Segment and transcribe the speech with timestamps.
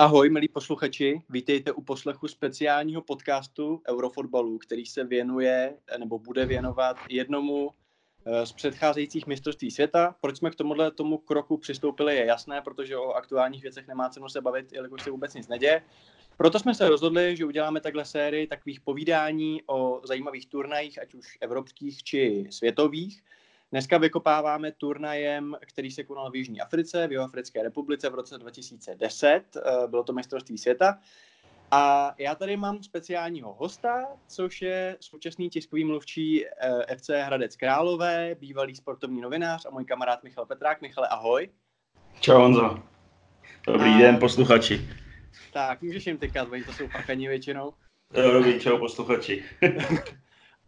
[0.00, 6.96] Ahoj, milí posluchači, vítejte u poslechu speciálního podcastu Eurofotbalu, který se věnuje nebo bude věnovat
[7.08, 7.70] jednomu
[8.24, 10.14] eh, z předcházejících mistrovství světa.
[10.20, 14.28] Proč jsme k tomuhle tomu kroku přistoupili je jasné, protože o aktuálních věcech nemá cenu
[14.28, 15.82] se bavit, jelikož se vůbec nic neděje.
[16.36, 21.38] Proto jsme se rozhodli, že uděláme takhle sérii takových povídání o zajímavých turnajích, ať už
[21.40, 23.22] evropských či světových.
[23.72, 29.42] Dneska vykopáváme turnajem, který se konal v Jižní Africe, v Jihoafrické republice v roce 2010.
[29.56, 30.98] Eh, bylo to mistrovství světa.
[31.70, 38.34] A já tady mám speciálního hosta, což je současný tiskový mluvčí eh, FC Hradec Králové,
[38.40, 40.82] bývalý sportovní novinář a můj kamarád Michal Petrák.
[40.82, 41.48] Michale, ahoj.
[42.20, 42.82] Čau Honzo.
[43.66, 43.98] Dobrý a...
[43.98, 44.88] den, posluchači.
[45.52, 47.72] Tak, můžeš jim tykat, oni to jsou pakani většinou.
[48.14, 49.44] Dobrý, čau posluchači.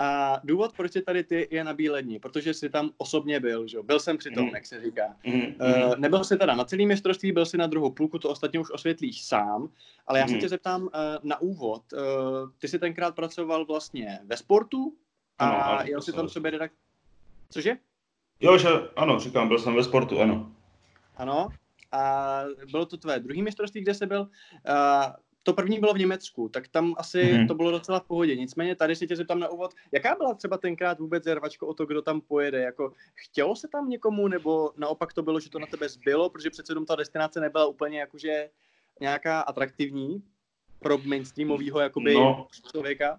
[0.02, 3.82] A důvod, proč je tady ty, je na Bílední, protože jsi tam osobně byl, že?
[3.82, 4.54] Byl jsem přitom, mm.
[4.54, 5.16] jak se říká.
[5.26, 5.40] Mm.
[5.40, 8.70] Uh, nebyl jsi teda na celý mistrovství, byl jsi na druhou půlku, to ostatně už
[8.70, 9.68] osvětlíš sám,
[10.06, 10.40] ale já se mm.
[10.40, 10.88] tě zeptám uh,
[11.22, 11.82] na úvod.
[11.92, 12.00] Uh,
[12.58, 14.96] ty jsi tenkrát pracoval vlastně ve sportu
[15.38, 16.72] a ano, jel jsi tam sobě redak...
[17.50, 17.76] Cože?
[18.40, 20.52] Jo, že ano, říkám, byl jsem ve sportu, ano.
[21.16, 21.48] Ano,
[21.92, 24.20] a bylo to tvé druhý mistrovství, kde jsi byl.
[24.20, 25.12] Uh,
[25.42, 27.48] to první bylo v Německu, tak tam asi mm-hmm.
[27.48, 28.36] to bylo docela v pohodě.
[28.36, 31.86] Nicméně tady si tě zeptám na úvod, jaká byla třeba tenkrát vůbec zervačko o to,
[31.86, 32.60] kdo tam pojede?
[32.60, 36.50] Jako chtělo se tam někomu, nebo naopak to bylo, že to na tebe zbylo, protože
[36.50, 38.48] přece ta destinace nebyla úplně jakože
[39.00, 40.22] nějaká atraktivní
[40.78, 42.46] pro mainstreamového jakoby no.
[42.70, 43.18] člověka?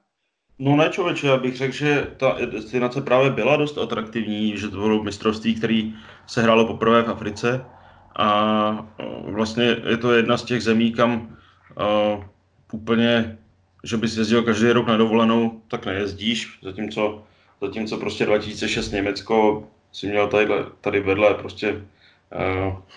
[0.59, 4.77] No ne člověče, já bych řekl, že ta destinace právě byla dost atraktivní, že to
[4.77, 5.95] bylo mistrovství, který
[6.27, 7.65] se hrálo poprvé v Africe
[8.15, 8.87] a
[9.23, 11.37] vlastně je to jedna z těch zemí, kam
[11.77, 12.23] uh,
[12.71, 13.37] úplně,
[13.83, 17.23] že bys jezdil každý rok na dovolenou, tak nejezdíš, zatímco,
[17.61, 20.47] zatímco prostě 2006 Německo si měl tady,
[20.81, 21.83] tady vedle prostě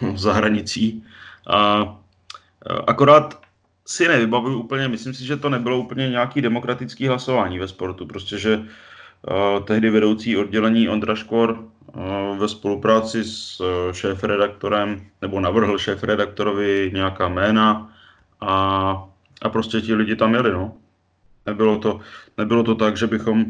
[0.00, 1.04] uh, za hranicí.
[1.46, 1.90] A uh,
[2.86, 3.40] akorát
[3.86, 8.38] si nevybavuju úplně, myslím si, že to nebylo úplně nějaký demokratický hlasování ve sportu, prostě,
[8.38, 15.78] že uh, tehdy vedoucí oddělení Ondra Škor uh, ve spolupráci s uh, šéf-redaktorem, nebo navrhl
[15.78, 17.95] šéf-redaktorovi nějaká jména,
[18.40, 19.08] a,
[19.42, 20.72] a prostě ti lidi tam jeli, no.
[21.46, 22.00] Nebylo to,
[22.38, 23.44] nebylo to tak, že bychom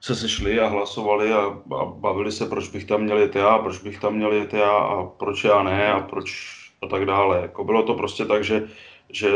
[0.00, 1.38] se sešli a hlasovali a,
[1.76, 4.70] a bavili se, proč bych tam měl jet já, proč bych tam měl jet já
[4.70, 7.40] a proč já ne a proč a tak dále.
[7.42, 8.68] Jako bylo to prostě tak, že,
[9.12, 9.30] že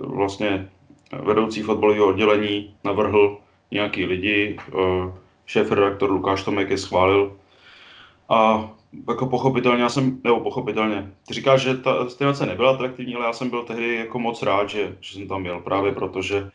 [0.00, 0.68] vlastně
[1.22, 3.38] vedoucí fotbalového oddělení navrhl
[3.70, 5.12] nějaký lidi, eh,
[5.46, 7.36] šéf redaktor Lukáš Tomek je schválil
[8.28, 8.70] a
[9.08, 13.32] jako pochopitelně, já jsem, nebo pochopitelně, ty říkáš, že ta destinace nebyla atraktivní, ale já
[13.32, 16.50] jsem byl tehdy jako moc rád, že, že jsem tam byl, právě protože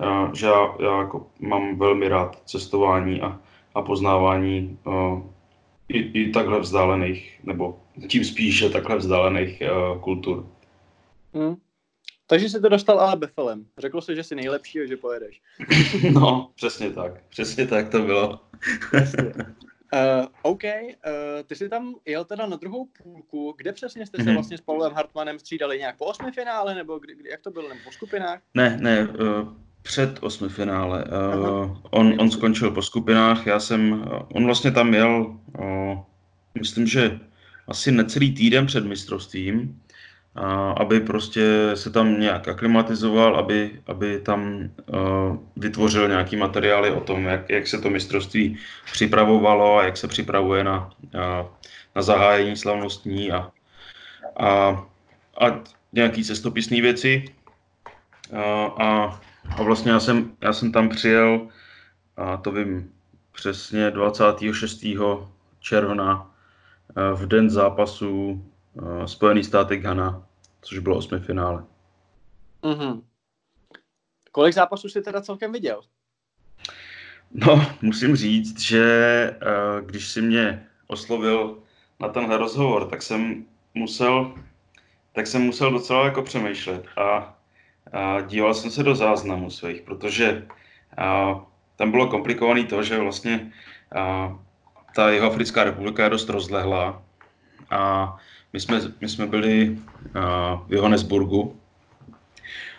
[0.00, 3.40] já, že já, já jako mám velmi rád cestování a,
[3.74, 5.22] a poznávání uh,
[5.88, 10.46] i, i takhle vzdálených, nebo tím spíše takhle vzdálených uh, kultur.
[11.34, 11.56] Hmm.
[12.26, 13.66] Takže jsi to dostal ale befelem.
[13.78, 15.42] Řekl jsi, že jsi nejlepší a že pojedeš.
[16.12, 17.12] no, přesně tak.
[17.28, 18.40] Přesně tak to bylo.
[19.92, 20.70] Uh, OK, uh,
[21.46, 24.34] ty jsi tam jel teda na druhou půlku, kde přesně jste se mm-hmm.
[24.34, 27.68] vlastně s Paulem Hartmanem střídali nějak po osmi finále, nebo kdy, kdy, jak to bylo,
[27.68, 28.40] nebo po skupinách?
[28.54, 29.48] Ne, ne, uh,
[29.82, 31.04] před osmi finále.
[31.04, 35.98] Uh, on, on skončil po skupinách, já jsem, uh, on vlastně tam jel, uh,
[36.58, 37.20] myslím, že
[37.68, 39.80] asi necelý týden před mistrovstvím,
[40.76, 47.24] aby prostě se tam nějak aklimatizoval, aby, aby tam uh, vytvořil nějaký materiály o tom,
[47.24, 48.58] jak, jak se to mistrovství
[48.92, 51.46] připravovalo a jak se připravuje na, uh,
[51.96, 53.50] na zahájení slavnostní a,
[54.36, 54.48] a,
[55.40, 55.60] a
[55.92, 57.24] nějaký cestopisné věci.
[58.30, 58.38] Uh,
[58.82, 59.20] a,
[59.56, 61.48] a vlastně já jsem, já jsem tam přijel,
[62.16, 62.90] a to vím
[63.32, 64.86] přesně 26.
[65.60, 66.30] června
[67.14, 68.44] v den zápasu
[69.06, 70.27] Spojený státy Ghana
[70.62, 71.64] což bylo osmi finále.
[72.62, 73.02] Mm-hmm.
[74.32, 75.80] Kolik zápasů jsi teda celkem viděl?
[77.30, 81.58] No, musím říct, že uh, když si mě oslovil
[82.00, 83.44] na tenhle rozhovor, tak jsem
[83.74, 84.34] musel,
[85.12, 87.38] tak jsem musel docela jako přemýšlet a,
[87.92, 90.46] a díval jsem se do záznamu svých, protože
[90.98, 91.40] uh,
[91.76, 93.52] tam bylo komplikovaný to, že vlastně
[93.96, 94.36] uh,
[94.94, 97.02] ta Jihoafrická republika je dost rozlehlá
[97.70, 98.16] a
[98.52, 101.56] my jsme, my jsme byli uh, v Johannesburgu,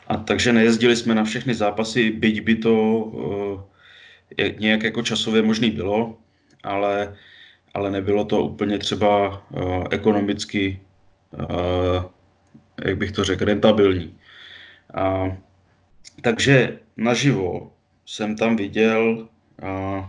[0.08, 3.62] a takže nejezdili jsme na všechny zápasy, byť by to uh,
[4.60, 6.18] nějak jako časově možný bylo,
[6.64, 7.16] ale,
[7.74, 10.82] ale nebylo to úplně třeba uh, ekonomicky,
[11.32, 12.04] uh,
[12.86, 14.18] jak bych to řekl, rentabilní.
[14.98, 15.34] Uh,
[16.22, 17.74] takže naživo
[18.06, 19.28] jsem tam viděl
[19.64, 20.06] uh,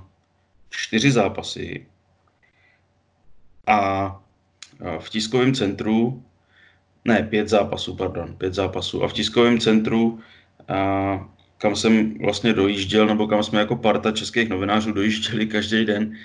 [0.70, 1.86] čtyři zápasy
[3.66, 4.22] a
[4.98, 6.22] v tiskovém centru
[7.04, 9.04] ne, pět zápasů, pardon, pět zápasů.
[9.04, 10.20] A v tiskovém centru,
[10.68, 11.28] a,
[11.58, 16.16] kam jsem vlastně dojížděl, nebo kam jsme jako parta českých novinářů dojížděli každý den,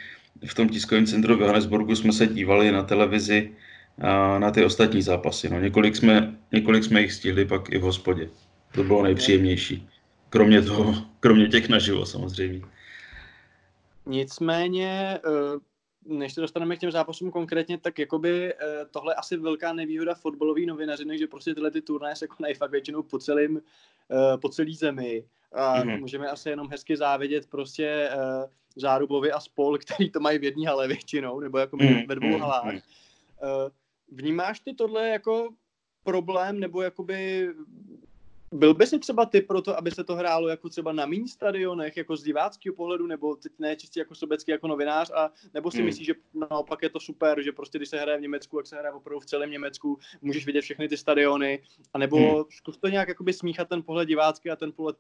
[0.45, 3.51] v tom tiskovém centru v Johannesburgu jsme se dívali na televizi
[4.01, 5.49] a na ty ostatní zápasy.
[5.49, 8.29] No, několik, jsme, několik jsme jich stihli pak i v hospodě.
[8.71, 9.89] To bylo nejpříjemnější.
[10.29, 12.61] Kromě toho, kromě těch naživo samozřejmě.
[14.05, 15.59] Nicméně, eh,
[16.05, 20.15] než se dostaneme k těm zápasům konkrétně, tak jakoby eh, tohle je asi velká nevýhoda
[20.15, 23.61] fotbalový novinařiny, že prostě tyhle ty turnaje se konají fakt většinou po, celým,
[24.11, 25.25] eh, po celý zemi.
[25.51, 25.99] A mm-hmm.
[25.99, 28.09] můžeme asi jenom hezky závidět prostě
[28.75, 32.07] Zárubovi a spol, který to mají v jedné hale většinou, nebo jako mm-hmm.
[32.07, 32.65] ve dvou mhm, halách.
[32.65, 33.71] Mm-hmm.
[34.11, 35.49] Vnímáš ty tohle jako
[36.03, 37.49] problém, nebo jakoby
[38.51, 41.27] byl by si třeba ty pro to, aby se to hrálo jako třeba na méně
[41.27, 45.71] stadionech, jako z diváckého pohledu, nebo teď ne čistě jako sobecký jako novinář, a nebo
[45.71, 45.85] si hmm.
[45.85, 46.13] myslíš, že
[46.51, 49.19] naopak je to super, že prostě když se hraje v Německu, jak se hraje opravdu
[49.19, 51.63] v celém Německu, můžeš vidět všechny ty stadiony,
[51.93, 52.43] a nebo hmm.
[52.49, 54.95] zkus to nějak jakoby smíchat ten pohled divácký a ten pohled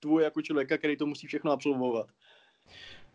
[0.00, 2.06] tvůj jako člověka, který to musí všechno absolvovat.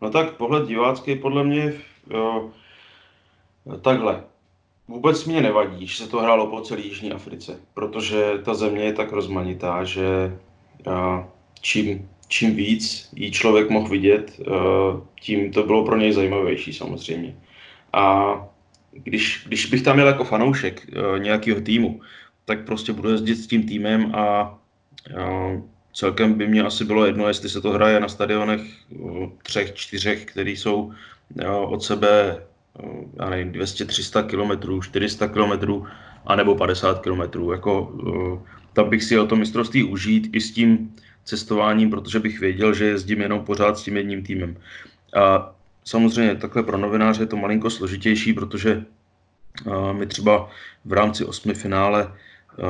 [0.02, 1.80] No tak pohled divácký podle mě
[2.10, 2.52] jo,
[3.82, 4.24] takhle
[4.88, 8.92] Vůbec mě nevadí, že se to hrálo po celé Jižní Africe, protože ta země je
[8.92, 10.38] tak rozmanitá, že
[11.60, 14.40] čím, čím víc jí člověk mohl vidět,
[15.20, 17.36] tím to bylo pro něj zajímavější samozřejmě.
[17.92, 18.34] A
[18.92, 20.86] když, když bych tam měl jako fanoušek
[21.18, 22.00] nějakého týmu,
[22.44, 24.58] tak prostě budu jezdit s tím týmem a,
[25.92, 28.60] celkem by mě asi bylo jedno, jestli se to hraje na stadionech
[29.42, 30.92] třech, čtyřech, který jsou
[31.66, 32.42] od sebe
[33.18, 35.82] já nevím, 200-300 km, 400 km,
[36.26, 37.50] anebo 50 km.
[37.52, 40.94] Jako, eh, tam bych si o to mistrovství užít i s tím
[41.24, 44.56] cestováním, protože bych věděl, že jezdím jenom pořád s tím jedním týmem.
[45.16, 48.84] A samozřejmě takhle pro novináře je to malinko složitější, protože
[49.66, 50.48] eh, my třeba
[50.84, 52.62] v rámci osmi finále eh,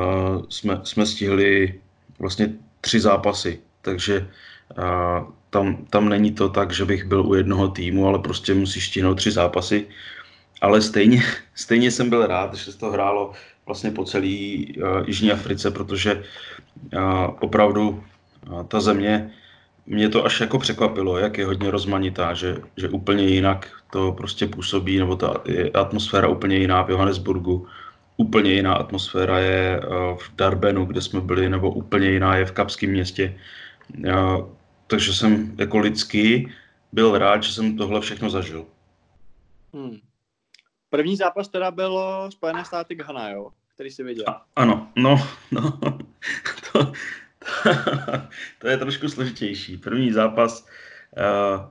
[0.49, 1.81] jsme, jsme stihli
[2.19, 4.29] vlastně tři zápasy, takže
[5.51, 9.15] tam, tam není to tak, že bych byl u jednoho týmu, ale prostě musíš stihnout
[9.15, 9.87] tři zápasy.
[10.61, 11.23] Ale stejně,
[11.55, 13.33] stejně jsem byl rád, že se to hrálo
[13.67, 16.23] vlastně po celé uh, Jižní Africe, protože
[16.95, 19.31] uh, opravdu uh, ta země,
[19.87, 24.47] mě to až jako překvapilo, jak je hodně rozmanitá, že, že úplně jinak to prostě
[24.47, 25.43] působí, nebo ta
[25.75, 27.67] atmosféra úplně jiná v Johannesburgu,
[28.17, 29.81] úplně jiná atmosféra je
[30.19, 33.35] v Darbenu, kde jsme byli, nebo úplně jiná je v Kapském městě.
[33.35, 33.41] Uh,
[34.87, 36.53] takže jsem jako lidský
[36.93, 38.67] byl rád, že jsem tohle všechno zažil.
[39.75, 39.99] Hmm.
[40.91, 43.51] První zápas teda bylo Spojené státy Ghana, jo?
[43.75, 44.25] Který jsi viděl.
[44.29, 45.79] A, ano, no, no.
[46.73, 46.93] To, to,
[48.59, 49.77] to je trošku složitější.
[49.77, 50.67] První zápas,
[51.17, 51.65] uh,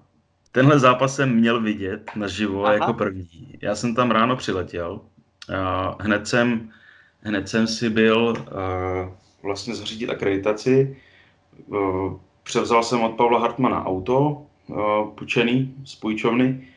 [0.52, 2.74] tenhle zápas jsem měl vidět naživo Aha.
[2.74, 3.58] jako první.
[3.62, 4.92] Já jsem tam ráno přiletěl.
[4.92, 6.70] Uh, hned, jsem,
[7.22, 9.14] hned jsem si byl uh,
[9.44, 10.98] vlastně zařídit akreditaci.
[11.68, 12.14] Uh,
[12.44, 16.68] Převzal jsem od Pavla Hartmana auto, uh, půjčený z půjčovny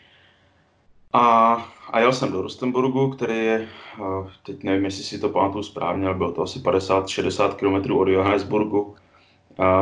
[1.12, 1.54] a,
[1.90, 3.68] a jel jsem do Rustenburgu, který je,
[4.00, 8.08] uh, teď nevím, jestli si to pamatuju správně, ale bylo to asi 50-60 km od
[8.08, 8.94] Johannesburgu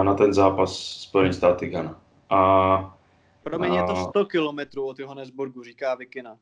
[0.02, 2.00] na ten zápas Spojený státy Ghana.
[2.30, 2.96] A,
[3.42, 6.36] Pro mě je to 100 km od Johannesburgu, říká Vikina.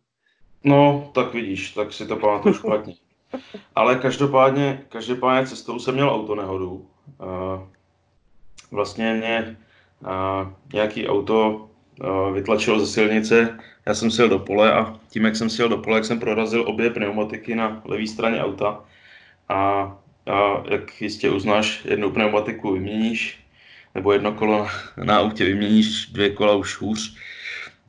[0.65, 2.95] No, tak vidíš, tak si to pamatuju špatně.
[3.75, 6.87] Ale každopádně, každopádně cestou jsem měl autonehodu.
[8.75, 9.57] Vlastně mě
[10.05, 11.69] a, nějaký auto
[12.01, 15.79] a, vytlačilo ze silnice, já jsem sjel do pole a tím, jak jsem sjel do
[15.79, 18.85] pole, jak jsem prorazil obě pneumatiky na levé straně auta
[19.49, 19.59] a,
[20.27, 23.39] a jak jistě uznáš, jednu pneumatiku vyměníš,
[23.95, 24.67] nebo jedno kolo
[24.97, 27.17] na, na autě vyměníš, dvě kola už hůř.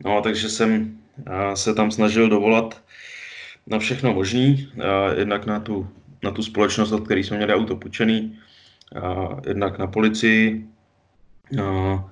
[0.06, 0.98] No, takže jsem
[1.54, 2.82] se tam snažil dovolat
[3.68, 4.70] na všechno možný,
[5.18, 5.88] jednak na tu,
[6.24, 8.39] na tu společnost, od které jsme měli auto půjčený,
[9.48, 10.65] jednak na policii,
[11.64, 12.10] a,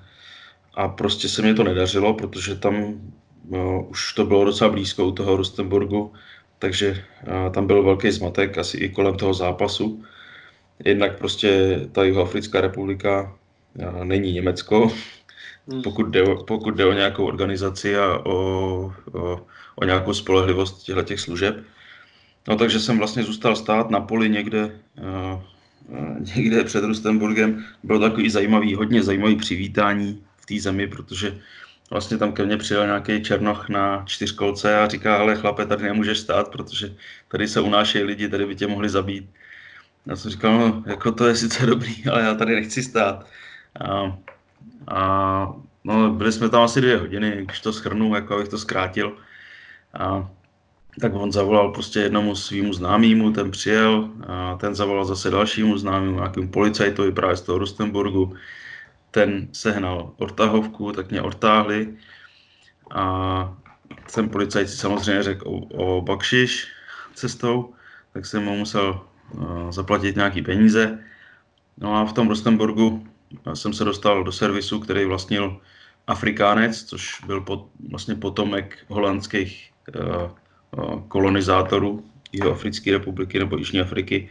[0.74, 3.02] a prostě se mě to nedařilo, protože tam
[3.50, 6.14] no, už to bylo docela blízko u toho Rustenburgu,
[6.60, 10.04] takže a, tam byl velký zmatek asi i kolem toho zápasu.
[10.86, 13.36] Jednak prostě ta Jihoafrická republika
[13.88, 14.92] a, není Německo,
[15.68, 15.82] hmm.
[15.82, 18.34] pokud jde, o, pokud jde o nějakou organizaci a o,
[19.14, 21.56] o, o nějakou spolehlivost těchto těch služeb.
[22.48, 24.80] No takže jsem vlastně zůstal stát na poli někde
[26.36, 27.66] někde před Rustenburgem.
[27.84, 31.38] Bylo takový zajímavý, hodně zajímavý přivítání v té zemi, protože
[31.90, 36.20] vlastně tam ke mně přijel nějaký černoch na čtyřkolce a říká, ale chlape, tady nemůžeš
[36.20, 36.94] stát, protože
[37.28, 39.30] tady se unášejí lidi, tady by tě mohli zabít.
[40.06, 43.26] Já jsem říkal, no, jako to je sice dobrý, ale já tady nechci stát.
[43.80, 44.18] A,
[44.88, 49.18] a no, byli jsme tam asi dvě hodiny, když to schrnu, jako abych to zkrátil.
[49.94, 50.30] A
[51.02, 56.16] tak on zavolal prostě jednomu svýmu známému, ten přijel, a ten zavolal zase dalšímu známému,
[56.16, 58.36] nějakému policajtovi právě z toho Rustenburgu,
[59.12, 61.94] ten sehnal odtahovku, tak mě odtáhli
[62.92, 63.58] a
[64.16, 66.68] ten policajt si samozřejmě řekl o, o bakšiš
[67.14, 67.74] cestou,
[68.14, 69.02] tak jsem mu musel
[69.34, 71.00] uh, zaplatit nějaký peníze.
[71.78, 73.08] No a v tom Rustenburgu
[73.54, 75.62] jsem se dostal do servisu, který vlastnil
[76.08, 80.32] Afrikánec, což byl pod, vlastně potomek holandských uh,
[81.08, 84.30] kolonizátorů Jihoafrické republiky nebo Jižní Afriky.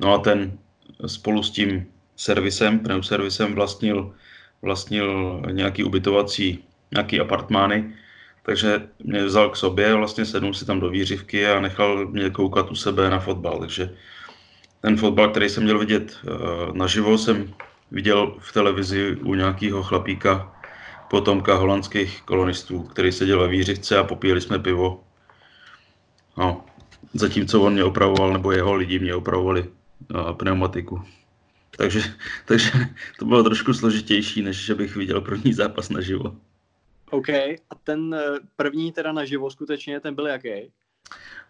[0.00, 0.58] No a ten
[1.06, 1.86] spolu s tím
[2.16, 4.14] servisem, pneuservisem vlastnil,
[4.62, 7.94] vlastnil nějaký ubytovací, nějaký apartmány,
[8.42, 12.70] takže mě vzal k sobě, vlastně sednul si tam do výřivky a nechal mě koukat
[12.70, 13.58] u sebe na fotbal.
[13.58, 13.90] Takže
[14.80, 16.18] ten fotbal, který jsem měl vidět
[16.72, 17.54] naživo, jsem
[17.90, 20.52] viděl v televizi u nějakého chlapíka,
[21.10, 25.05] potomka holandských kolonistů, který seděl ve výřivce a popíjeli jsme pivo
[26.36, 26.64] No,
[27.14, 31.02] zatímco on mě opravoval, nebo jeho lidi mě opravovali uh, pneumatiku.
[31.76, 32.00] Takže,
[32.46, 32.70] takže
[33.18, 36.36] to bylo trošku složitější, než že bych viděl první zápas naživo.
[37.10, 40.72] OK, a ten eh, první teda naživo skutečně, ten byl jaký?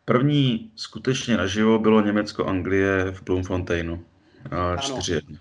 [0.04, 4.04] První skutečně naživo bylo Německo-Anglie v Bloemfonteinu.
[4.48, 5.38] 4-1.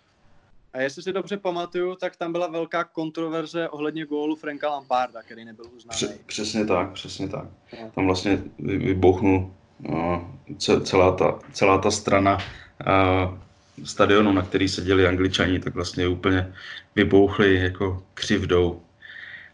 [0.75, 5.46] A jestli si dobře pamatuju, tak tam byla velká kontroverze ohledně gólu Franka Lamparda, který
[5.46, 6.20] nebyl uznaný.
[6.25, 7.46] Přesně tak, přesně tak.
[7.82, 7.91] No.
[7.96, 9.53] Tam vlastně vybouchnul
[9.89, 10.20] uh,
[10.84, 13.38] celá, ta, celá ta strana uh,
[13.86, 16.53] stadionu, na který seděli angličani, tak vlastně úplně
[16.96, 18.82] vybouchli jako křivdou.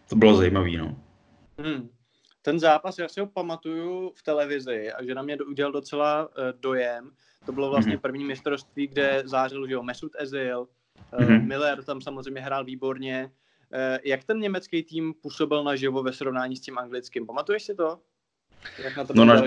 [0.10, 0.96] To bylo zajímavé, no.
[1.58, 1.90] Hmm.
[2.42, 6.34] Ten zápas, já si ho pamatuju v televizi a že na mě udělal docela uh,
[6.60, 7.12] dojem.
[7.46, 8.01] To bylo vlastně mm-hmm.
[8.01, 10.68] první mistrovství, kde zářil, že jo, Mesut Ezil,
[11.13, 11.48] Mm-hmm.
[11.48, 13.31] Miller tam samozřejmě hrál výborně.
[13.74, 17.25] Eh, jak ten německý tým působil na živo ve srovnání s tím anglickým?
[17.25, 18.00] Pamatuješ si to?
[18.84, 19.43] Jak na to no na,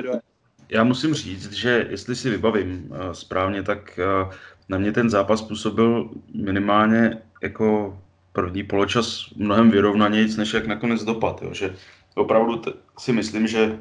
[0.69, 4.33] já musím říct, že jestli si vybavím uh, správně, tak uh,
[4.69, 7.99] na mě ten zápas působil minimálně jako
[8.33, 11.43] první poločas mnohem vyrovnanějíc, než jak nakonec dopad.
[11.43, 11.55] Jo.
[11.55, 11.75] Že
[12.15, 13.79] opravdu t- si myslím, že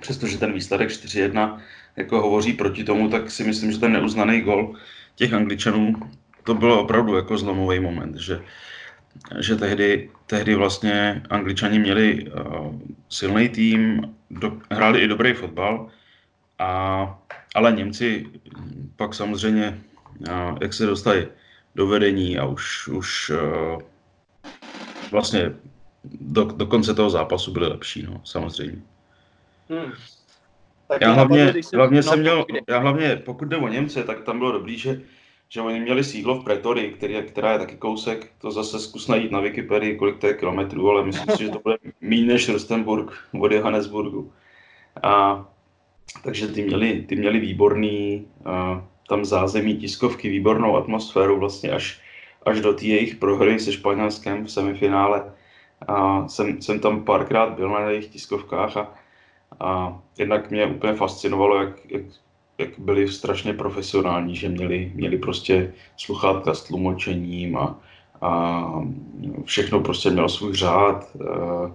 [0.00, 1.60] přestože ten výsledek 4-1
[1.96, 4.74] jako hovoří proti tomu, tak si myslím, že ten neuznaný gol
[5.14, 5.94] těch Angličanů
[6.48, 8.40] to bylo opravdu jako zlomový moment, že,
[9.40, 12.72] že tehdy, tehdy vlastně Angličani měli uh,
[13.08, 15.88] silný tým, do, hráli i dobrý fotbal,
[16.58, 17.20] a,
[17.54, 18.26] ale Němci
[18.96, 19.78] pak samozřejmě,
[20.28, 21.28] uh, jak se dostali
[21.74, 23.80] do vedení a už, už uh,
[25.10, 25.52] vlastně
[26.04, 28.82] do, do konce toho zápasu byli lepší, no, samozřejmě.
[29.68, 29.92] Hmm.
[31.00, 34.78] já hlavně, hlavně jsem měl, já hlavně, pokud jde o Němce, tak tam bylo dobrý,
[34.78, 35.00] že
[35.48, 39.32] že oni měli sídlo v Pretorii, který, která je taky kousek, to zase zkus najít
[39.32, 43.12] na Wikipedii, kolik to je kilometrů, ale myslím si, že to bude méně než Rustenburg
[43.40, 44.32] od Johannesburgu.
[45.02, 45.46] A,
[46.24, 52.00] takže ty měli, ty měli výborný a, tam zázemí tiskovky, výbornou atmosféru vlastně až,
[52.46, 55.32] až do té jejich prohry se Španělskem v semifinále.
[55.88, 58.94] A jsem, jsem tam párkrát byl na jejich tiskovkách a,
[59.60, 62.02] a jednak mě úplně fascinovalo, jak, jak
[62.58, 67.80] jak byli strašně profesionální, že měli, měli prostě sluchátka s tlumočením a,
[68.20, 68.82] a
[69.44, 71.16] všechno prostě mělo svůj řád.
[71.20, 71.72] Eh,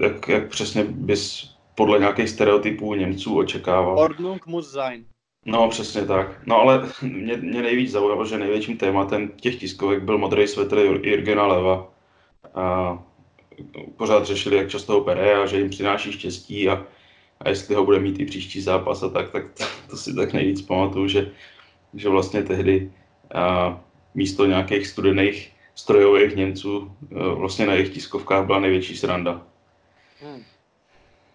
[0.00, 3.98] jak, jak přesně bys podle nějakých stereotypů Němců očekával.
[3.98, 5.04] Ordnung muss sein.
[5.46, 6.46] No, přesně tak.
[6.46, 11.46] No ale mě, mě nejvíc zaujalo, že největším tématem těch tiskovek byl modrý svetr Jurgena
[11.46, 11.92] Leva.
[12.54, 12.98] A
[13.96, 16.86] pořád řešili, jak často ho bere a že jim přináší štěstí a,
[17.40, 20.32] a jestli ho bude mít i příští zápas a tak, tak to, to si tak
[20.32, 21.30] nejvíc pamatuju, že,
[21.94, 22.92] že vlastně tehdy
[23.34, 23.80] a
[24.14, 26.92] místo nějakých studených strojových Němců
[27.34, 29.46] vlastně na jejich tiskovkách byla největší sranda.
[30.20, 30.42] Hmm.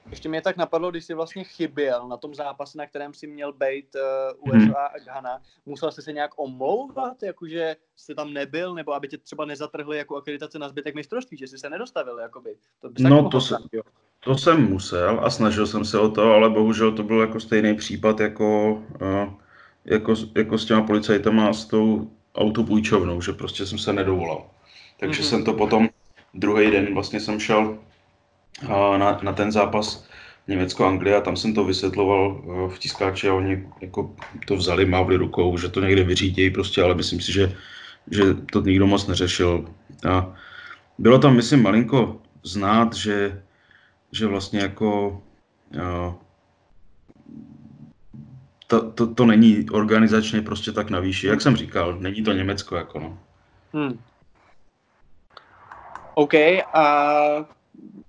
[0.10, 3.54] Ještě mě tak napadlo, když jsi vlastně chyběl na tom zápase, na kterém si měl
[3.54, 4.76] být uh, USA hmm.
[4.76, 9.46] a Ghana, musel jsi se nějak omlouvat, jakože jsi tam nebyl, nebo aby tě třeba
[9.46, 12.56] nezatrhli jako akreditace na zbytek mistrovství, že jsi se nedostavil, jakoby.
[12.80, 13.56] To no to, se,
[14.26, 17.76] to jsem musel a snažil jsem se o to, ale bohužel to byl jako stejný
[17.76, 18.82] případ jako,
[19.86, 24.46] jako, jako s těma policajtama a s tou autopůjčovnou, že prostě jsem se nedovolal.
[25.00, 25.26] Takže mm-hmm.
[25.26, 25.90] jsem to potom
[26.34, 27.78] druhý den vlastně jsem šel
[28.98, 30.08] na, na ten zápas
[30.48, 32.42] Německo-Anglie a tam jsem to vysvětloval
[32.76, 34.16] v tiskáči a oni jako
[34.48, 37.56] to vzali, mávli rukou, že to někde vyřídějí prostě, ale myslím si, že,
[38.12, 39.66] že to nikdo moc neřešil.
[40.10, 40.36] A
[40.98, 43.42] bylo tam, myslím, malinko znát, že,
[44.14, 45.22] že vlastně jako
[45.72, 46.20] jo,
[48.68, 51.28] to, to, to není organizačně prostě tak na výši.
[51.28, 53.20] Jak jsem říkal, není to Německo jako no.
[53.74, 54.00] Hmm.
[56.16, 56.34] OK,
[56.74, 57.46] a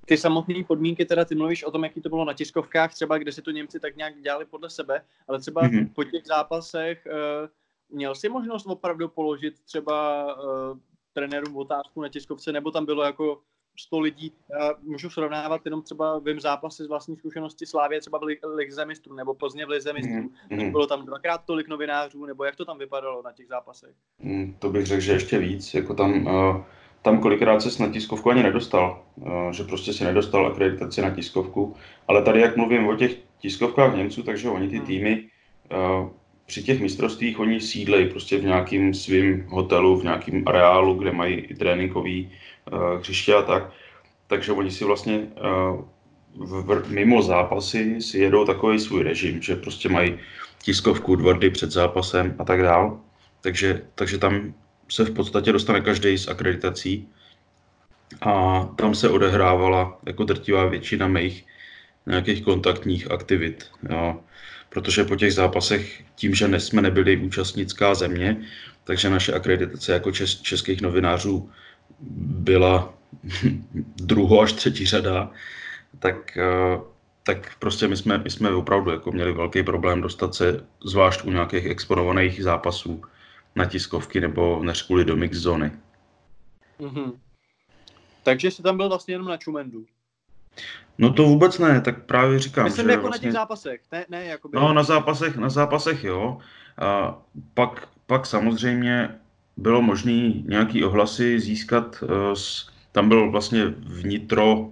[0.05, 3.33] ty samotné podmínky, teda ty mluvíš o tom, jaký to bylo na tiskovkách, třeba kde
[3.33, 5.89] si to Němci tak nějak dělali podle sebe, ale třeba mm-hmm.
[5.95, 7.49] po těch zápasech uh,
[7.91, 10.79] měl si možnost opravdu položit třeba uh,
[11.13, 13.41] trenérům otázku na tiskovce, nebo tam bylo jako
[13.77, 14.33] 100 lidí.
[14.61, 19.15] Já můžu srovnávat jenom třeba vím zápasy z vlastní zkušenosti Slávě třeba v Lize mistrů
[19.15, 20.31] nebo Plzně v Lize mistrů.
[20.51, 20.71] Mm.
[20.71, 23.95] Bylo tam dvakrát tolik novinářů, nebo jak to tam vypadalo na těch zápasech?
[24.19, 25.75] Mm, to bych řekl, že ještě víc.
[25.75, 26.63] Jako tam, uh,
[27.03, 31.77] tam kolikrát se na tiskovku ani nedostal, uh, že prostě si nedostal akreditaci na tiskovku.
[32.09, 34.87] Ale tady, jak mluvím o těch tiskovkách Němců, takže oni ty mm.
[34.87, 35.29] týmy
[35.73, 36.09] uh,
[36.47, 41.35] při těch mistrovstvích oni sídlejí prostě v nějakým svým hotelu, v nějakém areálu, kde mají
[41.35, 42.33] i tréninkový
[42.99, 43.71] hřiště a tak.
[44.27, 45.85] Takže oni si vlastně uh,
[46.35, 50.19] v, mimo zápasy si jedou takový svůj režim, že prostě mají
[50.63, 53.01] tiskovku dva dny před zápasem a tak dál.
[53.41, 54.55] Takže, takže tam
[54.89, 57.09] se v podstatě dostane každý s akreditací
[58.21, 61.47] a tam se odehrávala jako drtivá většina mých
[62.07, 63.71] nějakých kontaktních aktivit.
[63.91, 64.21] Jo
[64.75, 68.37] protože po těch zápasech, tím, že jsme nebyli účastnická země,
[68.85, 71.51] takže naše akreditace jako čes, českých novinářů
[72.19, 72.95] byla
[73.97, 75.31] druho až třetí řada,
[75.99, 76.81] tak, eh,
[77.23, 81.31] tak prostě my jsme, my jsme opravdu jako měli velký problém dostat se, zvlášť u
[81.31, 83.03] nějakých exponovaných zápasů,
[83.57, 85.73] na tiskovky nebo než kvůli do mix zóny.
[86.81, 87.13] Mm-hmm.
[88.23, 89.85] Takže jsi tam byl vlastně jenom na Čumendu.
[90.99, 92.65] No to vůbec ne, tak právě říkám.
[92.65, 93.27] Myslím že jako vlastně...
[93.27, 94.57] na těch zápasech, ne, ne jakoby...
[94.57, 96.39] No na zápasech, na zápasech jo.
[96.79, 97.19] A
[97.55, 99.19] pak, pak samozřejmě
[99.57, 104.71] bylo možné nějaký ohlasy získat, s, tam byl vlastně vnitro uh,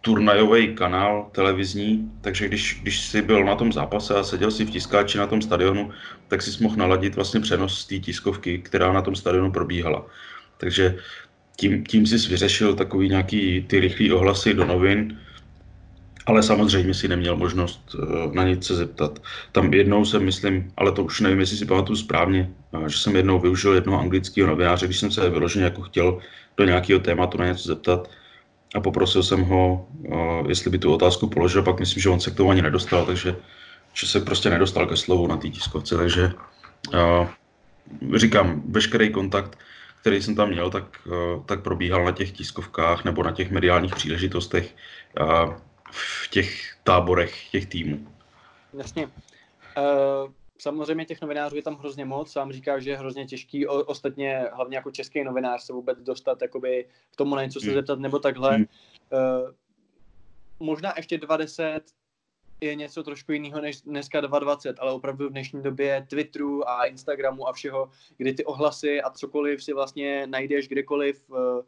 [0.00, 4.70] turnajový kanál televizní, takže když, když jsi byl na tom zápase a seděl si v
[4.70, 5.90] tiskáči na tom stadionu,
[6.28, 10.06] tak si mohl naladit vlastně přenos té tiskovky, která na tom stadionu probíhala.
[10.58, 10.98] Takže
[11.56, 15.18] tím, tím jsi vyřešil takový nějaký ty rychlé ohlasy do novin,
[16.28, 19.18] ale samozřejmě si neměl možnost eh, na nic se zeptat.
[19.52, 23.16] Tam jednou jsem, myslím, ale to už nevím, jestli si pamatuju správně, eh, že jsem
[23.16, 26.18] jednou využil jednoho anglického novináře, když jsem se vyloženě jako chtěl
[26.56, 28.10] do nějakého tématu na něco zeptat
[28.74, 32.30] a poprosil jsem ho, eh, jestli by tu otázku položil, pak myslím, že on se
[32.30, 33.36] k tomu ani nedostal, takže
[33.94, 36.32] že se prostě nedostal ke slovu na té tiskovce, takže
[38.16, 39.58] říkám, veškerý kontakt
[40.00, 40.84] který jsem tam měl, tak,
[41.46, 44.74] tak probíhal na těch tiskovkách nebo na těch mediálních příležitostech
[45.90, 48.08] v těch táborech těch týmů.
[48.72, 49.06] Jasně.
[49.06, 53.84] Uh, samozřejmě těch novinářů je tam hrozně moc, sám říká, že je hrozně těžký, o,
[53.84, 57.74] ostatně hlavně jako český novinář se vůbec dostat jakoby k tomu na něco se hmm.
[57.74, 58.56] zeptat nebo takhle.
[58.56, 58.66] Hmm.
[59.12, 59.50] Uh,
[60.60, 61.80] možná ještě 20
[62.60, 67.48] je něco trošku jiného než dneska 2.20, ale opravdu v dnešní době Twitteru a Instagramu
[67.48, 71.62] a všeho, kdy ty ohlasy a cokoliv si vlastně najdeš kdekoliv, eh,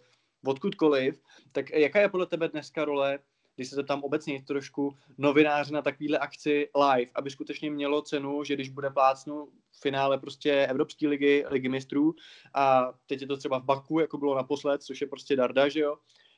[0.44, 3.18] odkudkoliv, tak jaká je podle tebe dneska role,
[3.56, 8.54] když se zeptám obecně trošku, novinář na takovýhle akci live, aby skutečně mělo cenu, že
[8.54, 12.14] když bude plácnu v finále prostě Evropské ligy, ligy mistrů
[12.54, 15.80] a teď je to třeba v Baku, jako bylo naposled, což je prostě darda, že
[15.80, 15.96] jo,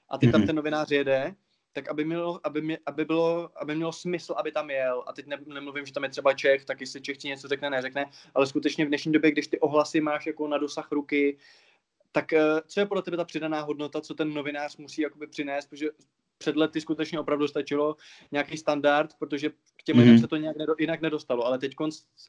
[0.08, 0.32] a ty mm-hmm.
[0.32, 0.46] tam mhm.
[0.46, 1.34] ten novinář jede,
[1.72, 5.04] tak aby, mělo, aby, mě, aby, bylo, aby mělo smysl, aby tam jel.
[5.06, 7.70] A teď ne, nemluvím, že tam je třeba Čech, tak jestli Čech ti něco řekne,
[7.70, 11.38] neřekne, ale skutečně v dnešní době, když ty ohlasy máš jako na dosah ruky,
[12.12, 15.66] tak eh, co je podle tebe ta přidaná hodnota, co ten novinář musí jakoby přinést,
[15.66, 15.88] protože
[16.42, 17.96] před lety skutečně opravdu stačilo
[18.32, 20.20] nějaký standard, protože k těm mm-hmm.
[20.20, 21.74] se to nějak nedo, jinak nedostalo, ale teď,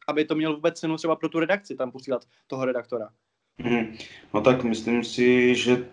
[0.07, 3.09] aby to mělo vůbec cenu třeba pro tu redakci tam posílat toho redaktora.
[3.57, 3.97] Mm.
[4.33, 5.85] No tak myslím si, že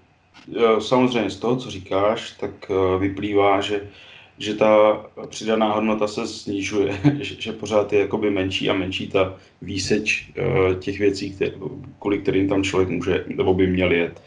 [0.79, 3.91] Samozřejmě z toho, co říkáš, tak eh, vyplývá, že,
[4.39, 9.37] že ta přidaná hodnota se snižuje, že, že pořád je jakoby menší a menší ta
[9.63, 11.53] výseč eh, těch věcí, které,
[11.99, 14.23] kvůli kterým tam člověk může nebo by měl jet.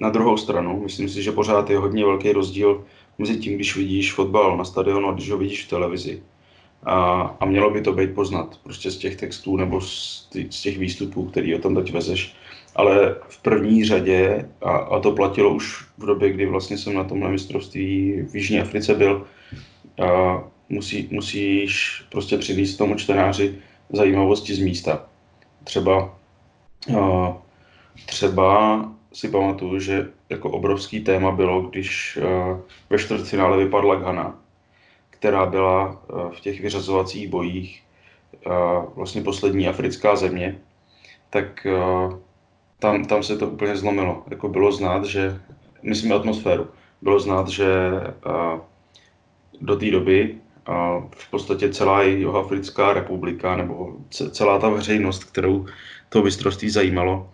[0.00, 2.84] Na druhou stranu, myslím si, že pořád je hodně velký rozdíl
[3.18, 6.22] mezi tím, když vidíš fotbal na stadionu a když ho vidíš v televizi.
[6.82, 10.78] A, a mělo by to být poznat prostě z těch textů nebo z, z těch
[10.78, 12.34] výstupů, který o tom teď vezeš
[12.76, 17.04] ale v první řadě, a, a to platilo už v době, kdy vlastně jsem na
[17.04, 19.26] tomhle mistrovství v Jižní Africe byl,
[20.02, 23.54] a musí, musíš prostě přivést tomu čtenáři
[23.92, 25.06] zajímavosti z místa.
[25.64, 26.18] Třeba,
[27.00, 27.36] a,
[28.06, 28.78] třeba
[29.12, 34.38] si pamatuju, že jako obrovský téma bylo, když a, ve čtvrtfinále vypadla Ghana,
[35.10, 37.82] která byla a, v těch vyřazovacích bojích
[38.46, 40.58] a, vlastně poslední africká země,
[41.30, 41.66] tak
[42.78, 44.22] tam, tam se to úplně zlomilo.
[44.30, 45.40] Jako bylo znát, že,
[45.82, 46.68] myslím atmosféru,
[47.02, 47.66] bylo znát, že
[49.60, 50.36] do té doby
[51.16, 55.66] v podstatě celá Jihoafrická republika nebo celá ta veřejnost, kterou
[56.08, 57.30] to mistrovství zajímalo,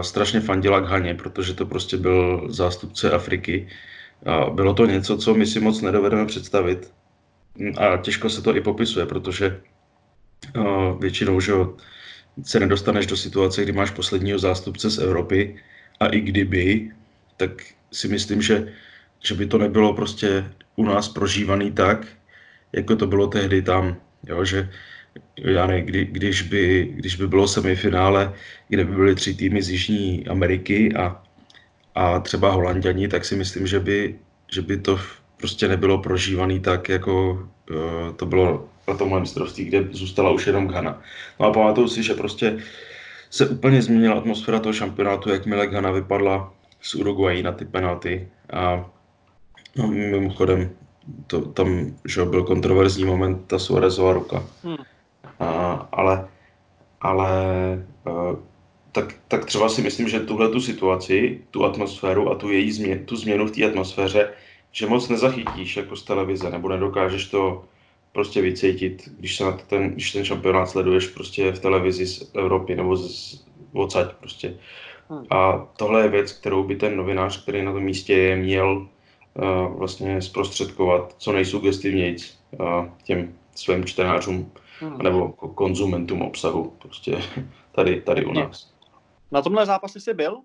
[0.00, 3.68] strašně fandila k Haně, protože to prostě byl zástupce Afriky.
[4.52, 6.92] Bylo to něco, co my si moc nedovedeme představit.
[7.76, 9.60] A těžko se to i popisuje, protože
[11.00, 11.52] většinou, že
[12.42, 15.56] se nedostaneš do situace, kdy máš posledního zástupce z Evropy
[16.00, 16.90] a i kdyby,
[17.36, 17.50] tak
[17.92, 18.72] si myslím, že,
[19.24, 22.06] že by to nebylo prostě u nás prožívaný tak,
[22.72, 23.96] jako to bylo tehdy tam,
[24.26, 24.70] jo, že
[25.36, 28.32] já ne, kdy, když, by, když by bylo semifinále,
[28.68, 31.22] kde by byly tři týmy z Jižní Ameriky a,
[31.94, 34.18] a třeba Holanděni, tak si myslím, že by,
[34.52, 35.00] že by to
[35.36, 37.32] prostě nebylo prožívaný tak, jako
[37.70, 41.02] uh, to bylo na tomhle mistrovství, kde zůstala už jenom Ghana.
[41.40, 42.58] No a pamatuju si, že prostě
[43.30, 48.28] se úplně změnila atmosféra toho šampionátu, jakmile Ghana vypadla z Uruguayi na ty penalty.
[48.52, 48.90] A
[49.76, 50.70] no, mimochodem,
[51.26, 54.44] to, tam že byl kontroverzní moment, ta Suarezová ruka.
[54.62, 54.76] Hmm.
[55.92, 56.28] Ale
[57.04, 57.28] ale
[58.06, 58.38] uh,
[58.92, 63.06] tak, tak třeba si myslím, že tuhle tu situaci, tu atmosféru a tu její změn,
[63.06, 64.32] tu změnu v té atmosféře,
[64.72, 67.64] že moc nezachytíš jako z televize, nebo nedokážeš to
[68.12, 72.76] prostě vycítit, když, se na ten, když ten šampionát sleduješ prostě v televizi z Evropy
[72.76, 74.54] nebo z odsaď prostě.
[75.10, 75.24] Hmm.
[75.30, 78.86] A tohle je věc, kterou by ten novinář, který na tom místě je, měl
[79.34, 84.98] uh, vlastně zprostředkovat co nejsugestivnějc uh, těm svým čtenářům hmm.
[84.98, 87.18] nebo konzumentům obsahu prostě
[87.72, 88.74] tady, tady u nás.
[89.32, 90.42] Na tomhle zápase jsi byl?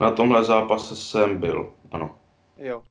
[0.00, 2.18] Na tomhle zápase jsem byl, ano.
[2.56, 2.82] Jo.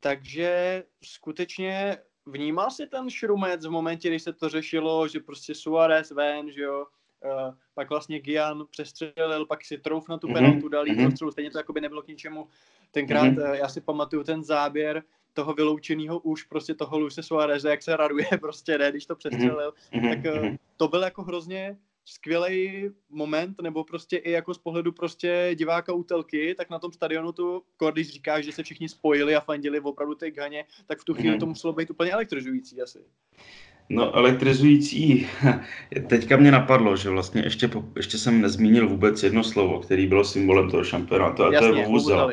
[0.00, 6.10] Takže skutečně vnímal si ten šrumec v momentě, kdy se to řešilo, že prostě Suarez
[6.10, 6.86] ven, že jo,
[7.24, 10.32] uh, pak vlastně Gian přestřelil, pak si trouf na tu mm-hmm.
[10.32, 11.02] penaltu, dal mm-hmm.
[11.02, 12.48] prostřelu, stejně to jako by nebylo k ničemu.
[12.90, 13.50] Tenkrát mm-hmm.
[13.50, 15.02] uh, já si pamatuju ten záběr
[15.34, 19.72] toho vyloučeného už prostě toho Luise Suareze, jak se raduje prostě, ne, když to přestřelil,
[19.92, 20.22] mm-hmm.
[20.22, 25.50] tak uh, to byl jako hrozně skvělý moment, nebo prostě i jako z pohledu prostě
[25.54, 29.80] diváka útelky, tak na tom stadionu tu, když říkáš, že se všichni spojili a fandili
[29.80, 31.40] opravdu té Ghaně, tak v tu chvíli mm.
[31.40, 32.98] to muselo být úplně elektrizující asi.
[33.88, 35.26] No elektrizující,
[36.08, 40.70] teďka mě napadlo, že vlastně ještě, ještě jsem nezmínil vůbec jedno slovo, který bylo symbolem
[40.70, 42.32] toho šampionátu, a Jasně, to je vuvuzela.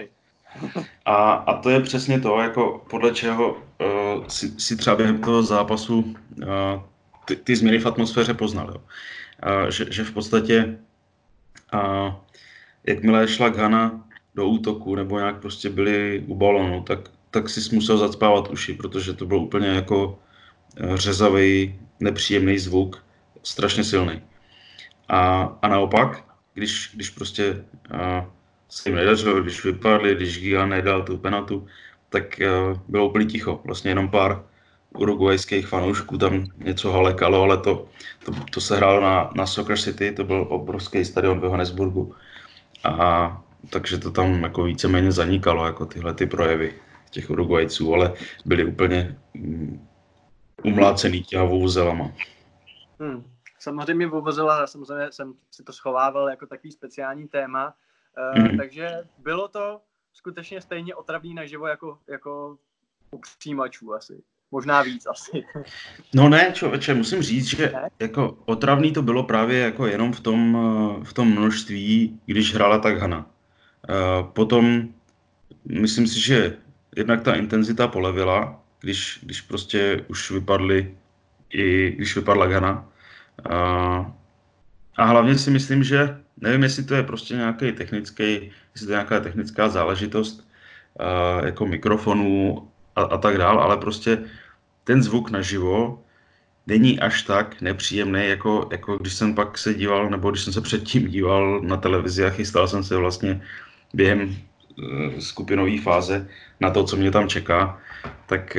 [1.05, 5.43] A, a to je přesně to, jako podle čeho uh, si, si třeba během toho
[5.43, 6.45] zápasu uh,
[7.25, 8.67] ty, ty změny v atmosféře poznal.
[8.67, 8.81] Jo
[9.69, 10.77] že, že v podstatě
[11.71, 12.15] a
[12.83, 16.99] jakmile šla Ghana do útoku nebo nějak prostě byli u balonu, tak,
[17.31, 20.19] tak si musel zacpávat uši, protože to byl úplně jako
[20.77, 23.03] e, řezavý, nepříjemný zvuk,
[23.43, 24.21] strašně silný.
[25.07, 28.25] A, a naopak, když, když prostě a,
[28.69, 31.67] se jim nedařilo, když vypadli, když Giga nedal tu penatu,
[32.09, 33.61] tak a, e, bylo úplně ticho.
[33.65, 34.43] Vlastně jenom pár
[34.97, 37.87] uruguajských fanoušků tam něco halekalo, ale to,
[38.25, 42.15] to, to se hrálo na, na Soccer City, to byl obrovský stadion v Johannesburgu.
[42.83, 46.73] A takže to tam jako víceméně zanikalo, jako tyhle ty projevy
[47.09, 48.13] těch Uruguajců, ale
[48.45, 49.87] byli úplně um,
[50.63, 52.11] umlácený těma vouzelama.
[52.99, 53.23] Hmm.
[53.59, 57.73] Samozřejmě vuvuzela, samozřejmě jsem si to schovával jako takový speciální téma,
[58.35, 58.57] hmm.
[58.57, 59.81] takže bylo to
[60.13, 62.57] skutečně stejně otravný naživo jako, jako
[63.11, 64.23] u přijímačů asi.
[64.51, 65.43] Možná víc asi.
[66.13, 70.57] No ne, člověče, musím říct, že jako otravný to bylo právě jako jenom v tom,
[70.57, 73.25] eh, v tom množství, když hrála tak Hana.
[73.89, 74.89] Eh, potom
[75.65, 76.57] myslím si, že
[76.95, 80.95] jednak ta intenzita polevila, když, když prostě už vypadly
[81.53, 82.89] i když vypadla Ghana.
[83.49, 84.13] A,
[84.97, 88.95] a hlavně si myslím, že nevím, jestli to je prostě nějaký technický, jestli to je
[88.95, 90.47] nějaká technická záležitost
[90.99, 94.17] a, jako mikrofonů a, a tak dál, ale prostě
[94.83, 96.03] ten zvuk naživo
[96.67, 100.61] není až tak nepříjemný, jako, jako když jsem pak se díval, nebo když jsem se
[100.61, 103.41] předtím díval na televizi a chystal jsem se vlastně
[103.93, 106.27] během uh, skupinové fáze
[106.59, 107.81] na to, co mě tam čeká,
[108.25, 108.57] tak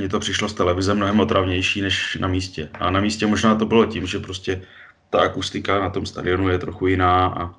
[0.00, 2.68] uh, to přišlo z televize mnohem otravnější než na místě.
[2.80, 4.62] A na místě možná to bylo tím, že prostě
[5.10, 7.54] ta akustika na tom stadionu je trochu jiná a,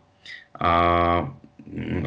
[0.59, 1.35] a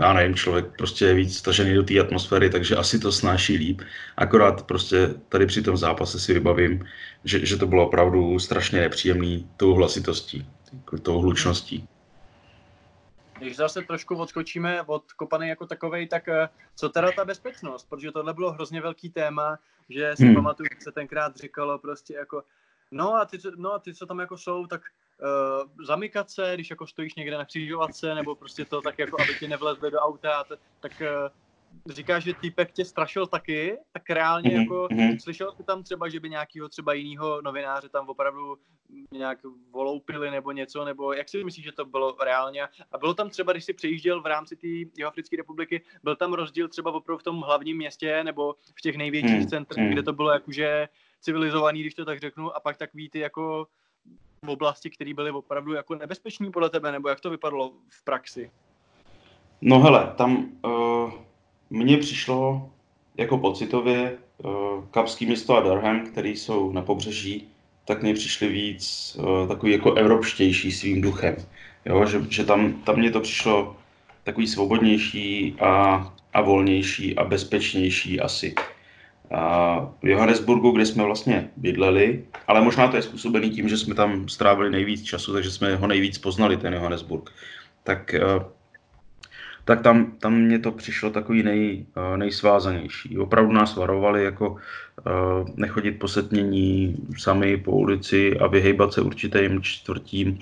[0.01, 3.83] já nevím, člověk prostě je víc stažený do té atmosféry, takže asi to snáší líp.
[4.17, 6.87] Akorát prostě tady při tom zápase si vybavím,
[7.25, 10.47] že, že to bylo opravdu strašně nepříjemný tou hlasitostí,
[11.03, 11.89] tou hlučností.
[13.39, 17.87] Když zase trošku odskočíme od kopany jako takovej, tak eh, co teda ta bezpečnost?
[17.89, 20.35] Protože tohle bylo hrozně velký téma, že si hmm.
[20.35, 22.43] pamatuju, že se tenkrát říkalo prostě jako,
[22.91, 24.81] no a ty, no a ty, co tam jako jsou, tak
[25.23, 29.35] uh, zamykat se, když jako stojíš někde na křižovatce, nebo prostě to tak jako, aby
[29.39, 30.45] ti nevlezli do auta,
[30.81, 31.29] tak uh,
[31.87, 34.61] říkáš, že týpek tě strašil taky, tak reálně mm-hmm.
[34.61, 35.19] jako mm-hmm.
[35.19, 38.59] slyšel jsi tam třeba, že by nějakýho třeba jiného novináře tam opravdu
[39.13, 39.39] nějak
[39.71, 42.69] voloupili nebo něco, nebo jak si myslíš, že to bylo reálně?
[42.93, 46.69] A bylo tam třeba, když jsi přejížděl v rámci té Africké republiky, byl tam rozdíl
[46.69, 49.91] třeba opravdu v tom hlavním městě nebo v těch největších mm, centrech, mm.
[49.91, 50.89] kde to bylo jakože
[51.21, 53.88] civilizovaný, když to tak řeknu, a pak takový ty jako v
[54.47, 58.51] oblasti, které byly opravdu jako nebezpečný podle tebe, nebo jak to vypadalo v praxi?
[59.61, 61.13] No hele, tam uh,
[61.71, 62.71] mně přišlo
[63.17, 64.51] jako pocitově uh,
[64.91, 67.49] Kapský město a Durham, který jsou na pobřeží,
[67.85, 71.37] tak mně přišly víc uh, takový jako evropštější svým duchem.
[71.85, 73.77] Jo, že, že tam, tam mně to přišlo
[74.25, 75.73] takový svobodnější a,
[76.33, 78.55] a volnější a bezpečnější asi.
[80.03, 84.29] V Johannesburgu, kde jsme vlastně bydleli, ale možná to je způsobený tím, že jsme tam
[84.29, 87.31] strávili nejvíc času, takže jsme ho nejvíc poznali, ten Johannesburg.
[87.85, 88.43] Tak uh,
[89.69, 93.19] tak tam, tam mě to přišlo takový nej, eh, nejsvázanější.
[93.19, 94.59] Opravdu nás varovali jako uh,
[95.57, 100.39] nechodit po setmění sami po ulici a vyhejbat se určitým čtvrtím.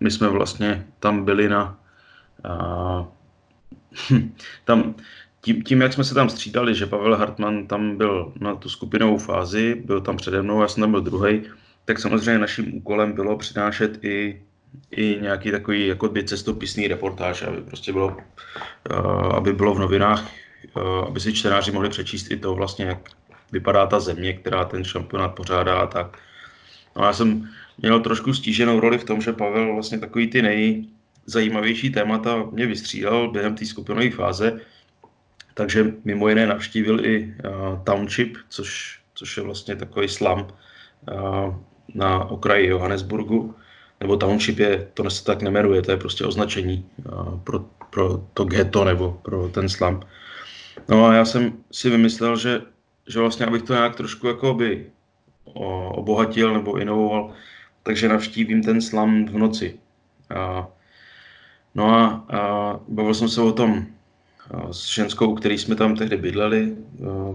[0.00, 1.78] My jsme vlastně tam byli na...
[4.64, 4.94] Tam,
[5.44, 9.18] tím, tím, jak jsme se tam střídali, že Pavel Hartmann tam byl na tu skupinovou
[9.18, 11.42] fázi, byl tam přede mnou, já jsem tam byl druhý,
[11.84, 14.42] tak samozřejmě naším úkolem bylo přinášet i
[14.90, 20.30] i nějaký takový jako cestopisný reportáž, aby prostě bylo, uh, aby bylo v novinách,
[20.76, 22.98] uh, aby si čtenáři mohli přečíst i to vlastně, jak
[23.52, 26.18] vypadá ta země, která ten šampionát pořádá a tak.
[26.96, 31.90] No já jsem měl trošku stíženou roli v tom, že Pavel vlastně takový ty nejzajímavější
[31.90, 34.60] témata mě vystřídal během té skupinové fáze,
[35.54, 40.46] takže mimo jiné navštívil i uh, Township, což, což je vlastně takový slam
[41.12, 41.54] uh,
[41.94, 43.54] na okraji Johannesburgu
[44.02, 46.84] nebo township je, to se tak nemeruje, to je prostě označení
[47.44, 50.00] pro, pro to ghetto nebo pro ten slum.
[50.88, 52.62] No a já jsem si vymyslel, že,
[53.06, 54.86] že vlastně abych to nějak trošku jako by
[55.94, 57.30] obohatil nebo inovoval,
[57.82, 59.78] takže navštívím ten slum v noci.
[60.34, 60.66] A,
[61.74, 63.86] no a, a bavil jsem se o tom
[64.70, 66.76] s ženskou, který jsme tam tehdy bydleli,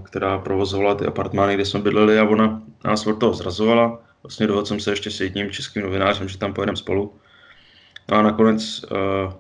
[0.03, 4.65] která provozovala ty apartmány, kde jsme bydleli a ona nás od toho zrazovala vlastně dohodl
[4.65, 7.13] jsem se ještě s jedním českým novinářem, že tam pojedeme spolu.
[8.11, 9.33] No a nakonec uh,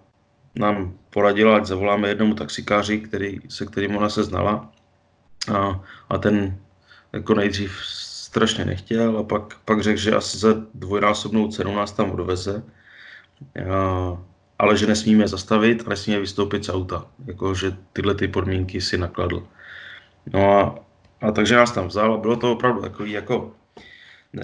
[0.55, 4.71] nám poradila, ať zavoláme jednomu taxikáři, který, se kterým ona se znala.
[5.55, 6.57] A, a ten
[7.13, 12.11] jako nejdřív strašně nechtěl a pak, pak řekl, že asi za dvojnásobnou cenu nás tam
[12.11, 12.63] odveze.
[13.71, 14.17] A,
[14.59, 17.05] ale že nesmíme zastavit a nesmíme vystoupit z auta.
[17.25, 19.43] Jako, že tyhle ty podmínky si nakladl.
[20.33, 20.75] No a,
[21.21, 23.51] a takže nás tam vzal a bylo to opravdu takový jako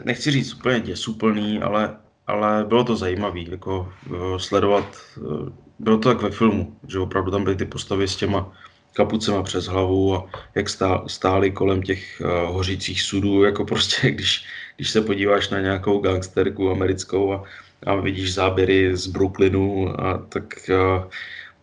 [0.06, 1.95] nechci říct úplně děsuplný, ale,
[2.28, 5.49] ale bylo to zajímavé, jako uh, sledovat, uh,
[5.80, 8.52] bylo to tak ve filmu, že opravdu tam byly ty postavy s těma
[8.93, 14.45] kapucema přes hlavu a jak stá, stáli kolem těch uh, hořících sudů, jako prostě, když,
[14.76, 17.43] když se podíváš na nějakou gangsterku americkou a,
[17.86, 21.04] a vidíš záběry z Brooklynu, a tak, uh,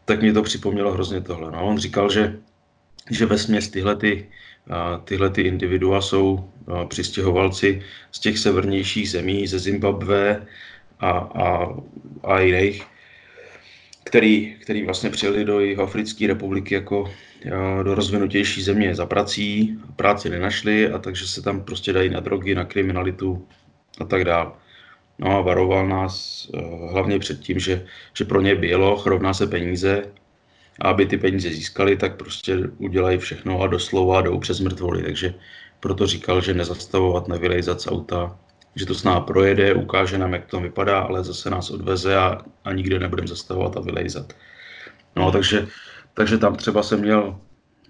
[0.05, 1.53] tak mě to připomnělo hrozně tohle.
[1.53, 2.37] No, on říkal, že,
[3.11, 4.27] že ve směs tyhle ty
[5.05, 6.51] Tyhle ty individua jsou
[6.89, 10.47] přistěhovalci z těch severnějších zemí, ze Zimbabwe
[11.01, 11.77] a, a,
[12.25, 12.87] a jiných,
[14.05, 17.13] který, který vlastně přijeli do Africké republiky jako
[17.83, 22.55] do rozvinutější země za prací, práci nenašli a takže se tam prostě dají na drogy,
[22.55, 23.47] na kriminalitu
[24.01, 24.51] a tak dále.
[25.21, 26.47] No a varoval nás
[26.91, 30.03] hlavně před tím, že, že pro ně bylo, rovná se peníze
[30.81, 35.03] a aby ty peníze získali, tak prostě udělají všechno a doslova jdou přes mrtvoly.
[35.03, 35.35] Takže
[35.81, 38.39] proto říkal, že nezastavovat, nevylejzat z auta,
[38.75, 42.39] že to s námi projede, ukáže nám, jak to vypadá, ale zase nás odveze a,
[42.65, 44.33] a nikde nebudeme zastavovat a vylejzat.
[45.17, 45.67] No, takže,
[46.15, 47.41] takže tam třeba jsem měl,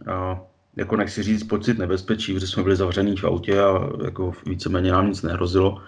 [0.07, 0.41] a,
[0.77, 5.09] jako nechci říct, pocit nebezpečí, protože jsme byli zavření v autě a jako víceméně nám
[5.09, 5.83] nic nehrozilo,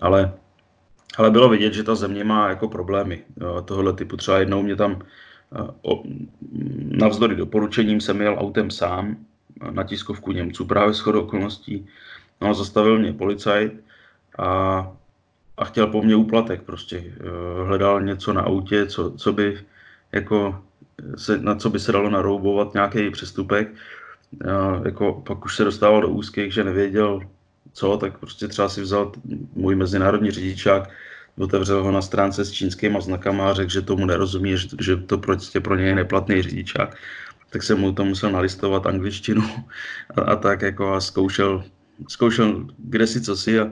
[0.00, 0.32] ale,
[1.18, 3.22] ale bylo vidět, že ta země má jako problémy
[3.64, 4.16] tohle typu.
[4.16, 5.02] Třeba jednou mě tam
[6.90, 9.16] navzdory doporučením jsem jel autem sám
[9.70, 11.86] na tiskovku Němců právě shodou okolností.
[12.40, 13.72] No, zastavil mě policajt
[14.38, 14.92] a,
[15.56, 17.04] a chtěl po mně úplatek prostě.
[17.06, 19.60] Eh, hledal něco na autě, co, co by
[20.12, 20.62] jako
[21.16, 23.68] se, na co by se dalo naroubovat nějaký přestupek.
[24.84, 27.20] Jako pak už se dostával do úzkých, že nevěděl
[27.74, 29.12] co, tak prostě třeba si vzal
[29.54, 30.90] můj mezinárodní řidičák,
[31.38, 35.18] otevřel ho na stránce s čínskými znakama a řekl, že tomu nerozumí, že, že to
[35.18, 36.96] prostě pro něj je neplatný řidičák.
[37.50, 39.42] Tak jsem mu to musel nalistovat angličtinu
[40.16, 41.64] a, a tak jako a zkoušel,
[42.08, 43.70] zkoušel kde si co si a,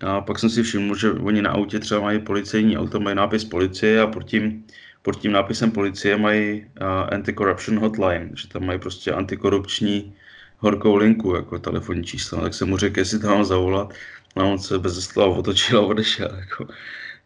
[0.00, 3.44] a pak jsem si všiml, že oni na autě třeba mají policejní auto, mají nápis
[3.44, 4.64] policie a pod tím,
[5.02, 10.14] pod tím nápisem policie mají uh, anti-corruption hotline, že tam mají prostě antikorupční
[10.58, 13.94] horkou linku, jako telefonní číslo, tak jsem mu řekl, jestli tam mám zavolat,
[14.36, 16.66] a on se bez slova otočil a odešel, jako.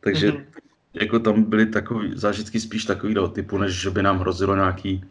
[0.01, 0.45] Takže mm-hmm.
[0.95, 5.05] jako tam byly takový zážitky spíš takového typu, než že by nám hrozilo nějaký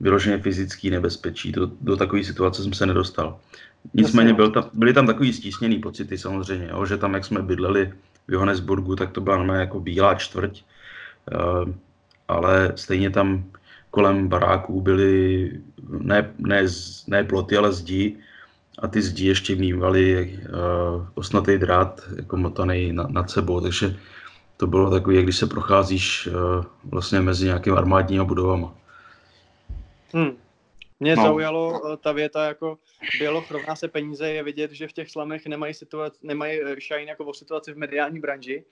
[0.00, 1.52] vyloženě fyzický nebezpečí.
[1.52, 3.38] Do, do takové situace jsem se nedostal.
[3.94, 7.92] Nicméně byl tam, byly tam takový stísněný pocity samozřejmě, jo, že tam, jak jsme bydleli
[8.28, 10.62] v Johannesburgu, tak to byla normálně jako bílá čtvrť,
[11.32, 11.72] uh,
[12.28, 13.44] ale stejně tam
[13.90, 15.50] kolem baráků byly
[15.88, 16.66] ne, ne,
[17.06, 18.16] ne ploty, ale zdi
[18.78, 23.96] a ty zdi ještě mývaly uh, osnatý drát jako motaný na, nad sebou, takže
[24.56, 28.74] to bylo takové, jak když se procházíš uh, vlastně mezi nějakými armádními budovama.
[30.12, 30.30] Hmm.
[31.00, 31.22] Mě no.
[31.22, 32.78] zaujalo ta věta jako
[33.18, 37.24] Běloch rovná se peníze, je vidět, že v těch slamech nemají, situaci, nemají shine jako
[37.24, 38.64] o situaci v mediální branži.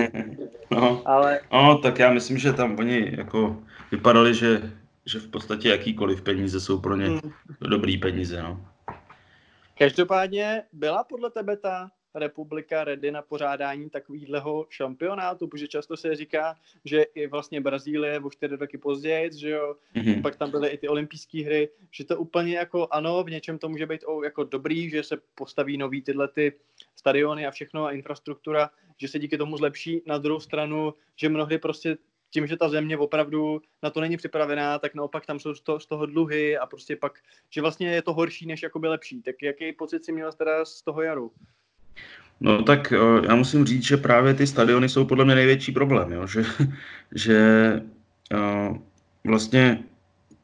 [0.70, 1.02] no.
[1.04, 1.40] Ale...
[1.52, 3.56] no, tak já myslím, že tam oni jako
[3.90, 4.72] vypadali, že,
[5.06, 7.32] že v podstatě jakýkoliv peníze jsou pro ně hmm.
[7.60, 8.66] dobrý peníze, no.
[9.78, 16.54] Každopádně byla podle tebe ta republika ready na pořádání takového šampionátu, protože často se říká,
[16.84, 20.22] že i vlastně Brazílie o čtyři roky později, že jo, mm-hmm.
[20.22, 23.68] pak tam byly i ty olympijské hry, že to úplně jako ano, v něčem to
[23.68, 26.52] může být o, jako dobrý, že se postaví nový tyhle ty
[26.96, 30.02] stadiony a všechno a infrastruktura, že se díky tomu zlepší.
[30.06, 31.96] Na druhou stranu, že mnohdy prostě
[32.30, 35.80] tím, že ta země opravdu na to není připravená, tak naopak tam jsou z toho,
[35.80, 37.18] z toho dluhy a prostě pak,
[37.50, 39.22] že vlastně je to horší, než jakoby lepší.
[39.22, 41.32] Tak jaký pocit si měl teda z toho jaru?
[42.40, 46.12] No tak eh, já musím říct, že právě ty stadiony jsou podle mě největší problém,
[46.12, 46.26] jo?
[46.26, 46.44] že,
[47.14, 47.40] že
[48.34, 48.76] uh,
[49.24, 49.78] vlastně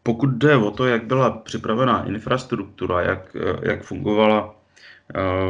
[0.03, 4.55] pokud jde o to, jak byla připravená infrastruktura, jak, eh, jak fungovala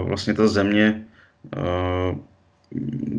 [0.04, 1.06] vlastně ta země,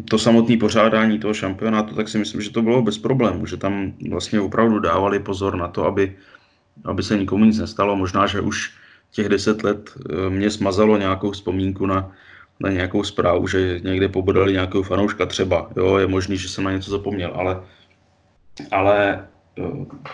[0.10, 3.94] to samotné pořádání toho šampionátu, tak si myslím, že to bylo bez problémů, že tam
[4.10, 6.16] vlastně opravdu dávali pozor na to, aby,
[6.86, 7.96] aby se nikomu nic nestalo.
[7.96, 8.74] Možná, že už
[9.12, 9.98] těch deset let
[10.30, 12.12] mě smazalo nějakou vzpomínku na,
[12.60, 15.70] na nějakou zprávu, že někde pobodali nějakého fanouška třeba.
[15.78, 17.62] Jo, je možný, že jsem na něco zapomněl, ale,
[18.72, 19.28] ale
[19.60, 19.64] eh,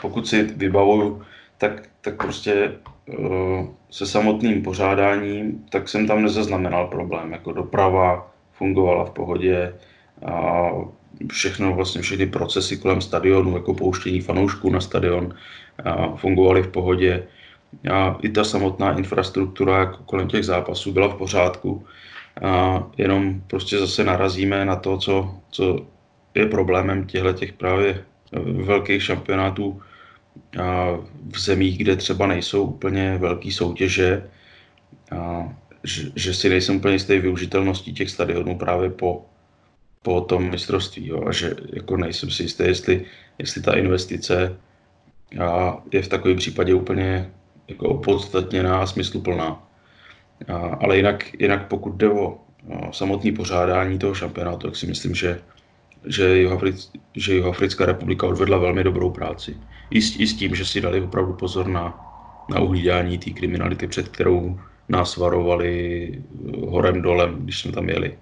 [0.02, 1.22] pokud si vybavuju,
[1.58, 2.72] tak, tak prostě
[3.10, 7.32] eh, se samotným pořádáním, tak jsem tam nezaznamenal problém.
[7.32, 9.74] Jako doprava fungovala v pohodě
[10.26, 10.68] a
[11.32, 15.36] všechno, vlastně všechny procesy kolem stadionu, jako pouštění fanoušků na stadion,
[16.16, 17.28] fungovaly v pohodě.
[17.92, 21.86] A i ta samotná infrastruktura jako kolem těch zápasů byla v pořádku
[22.44, 25.86] a jenom prostě zase narazíme na to, co, co
[26.36, 28.06] je problémem těchto těch právě
[28.66, 29.82] velkých šampionátů
[30.64, 30.98] a
[31.32, 34.30] v zemích, kde třeba nejsou úplně velké soutěže,
[35.12, 39.26] a že, že si nejsem úplně jistý využitelností těch stadionů právě po,
[40.02, 41.08] po tom mistrovství.
[41.08, 43.06] Jo, a že jako nejsem si jistý, jestli,
[43.38, 44.58] jestli ta investice
[45.40, 47.32] a je v takovém případě úplně
[47.68, 49.71] jako opodstatněná a smysluplná.
[50.80, 52.40] Ale jinak, jinak pokud jde o
[52.92, 55.42] samotné pořádání toho šampionátu, tak si myslím, že,
[56.06, 59.58] že, Jihoafric, že Jihoafrická republika odvedla velmi dobrou práci.
[59.90, 62.00] I s, I s tím, že si dali opravdu pozor na,
[62.50, 66.24] na uhlídání té kriminality, před kterou nás varovali
[66.68, 68.20] horem dolem, když jsme tam jeli.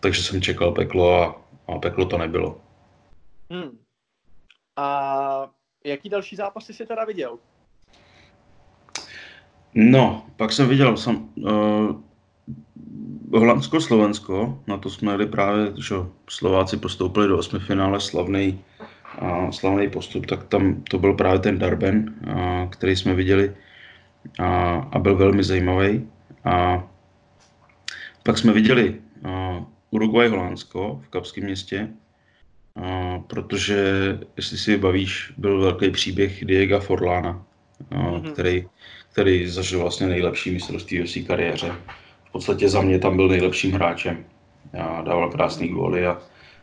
[0.00, 2.60] Takže jsem čekal peklo a, a peklo to nebylo.
[3.50, 3.78] Hmm.
[4.76, 5.50] A
[5.84, 7.38] jaký další zápasy jsi teda viděl?
[9.74, 12.00] No, pak jsem viděl sam, uh,
[13.30, 15.94] Holandsko-Slovensko, na to jsme jeli právě, že
[16.30, 18.60] Slováci postoupili do osmifinále slavný,
[19.18, 23.54] a slavný postup, tak tam to byl právě ten Darben, a, který jsme viděli
[24.38, 26.08] a, a byl velmi zajímavý.
[26.44, 26.84] A
[28.22, 29.00] pak jsme viděli
[29.90, 31.88] Uruguay-Holandsko v Kapském městě,
[32.76, 37.46] a, protože, jestli si bavíš, byl velký příběh Diego Forlána,
[37.90, 38.32] a, mm-hmm.
[38.32, 38.66] který
[39.14, 41.74] který zažil vlastně nejlepší mistrovství ve své kariéře.
[42.24, 44.24] V podstatě za mě tam byl nejlepším hráčem.
[44.72, 46.22] Já dával krásný góly a,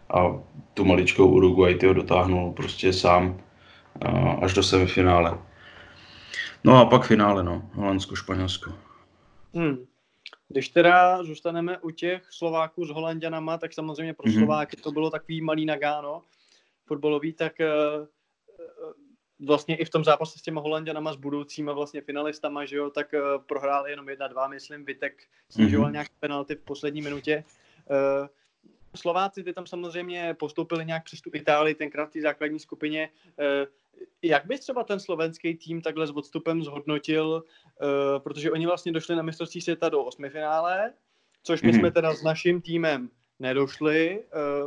[0.09, 0.39] a
[0.73, 3.41] tu maličkou Uruguay tyho dotáhnul prostě sám
[4.01, 5.37] a, až do semifinále.
[6.63, 8.73] No a pak finále, no, Holandsko, Španělsko.
[9.53, 9.85] Hmm.
[10.47, 14.39] Když teda zůstaneme u těch Slováků s Holanděnama, tak samozřejmě pro mm-hmm.
[14.39, 16.21] Slováky to bylo takový malý nagáno
[16.85, 18.07] fotbalový, tak uh,
[19.45, 23.13] vlastně i v tom zápase s těma Holanděnama, s budoucíma vlastně finalistama, že jo, tak
[23.13, 25.93] uh, prohrál jenom jedna, dva, myslím, Vitek snižoval mm-hmm.
[25.93, 27.43] nějaké penalty v poslední minutě.
[27.89, 28.27] Uh,
[28.95, 33.09] Slováci ty tam samozřejmě postoupili nějak přes tu Itálii, tenkrát v té základní skupině.
[33.39, 33.67] Uh,
[34.21, 37.43] jak bys třeba ten slovenský tým takhle s odstupem zhodnotil,
[38.17, 40.93] protože oni vlastně došli na mistrovství světa do osmi finále,
[41.43, 44.23] což my jsme teda s naším týmem nedošli,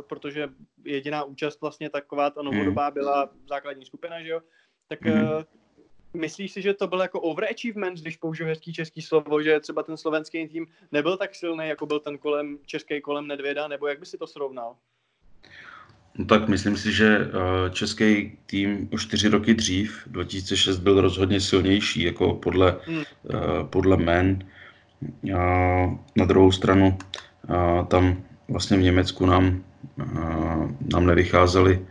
[0.07, 0.49] protože
[0.83, 2.93] jediná účast vlastně taková ta novodobá hmm.
[2.93, 4.41] byla základní skupina, že jo?
[4.87, 5.37] Tak mm-hmm.
[5.37, 5.43] uh,
[6.13, 9.97] myslíš si, že to byl jako overachievement, když použiju hezký český slovo, že třeba ten
[9.97, 14.05] slovenský tým nebyl tak silný, jako byl ten kolem, český kolem Nedvěda, nebo jak by
[14.05, 14.75] si to srovnal?
[16.17, 21.41] No tak myslím si, že eh, český tým už čtyři roky dřív, 2006, byl rozhodně
[21.41, 23.03] silnější, jako podle, hmm.
[23.63, 24.49] podle men.
[25.37, 25.39] A
[26.15, 26.97] na druhou stranu
[27.87, 29.63] tam vlastně v Německu nám,
[30.93, 31.85] nám nevycházeli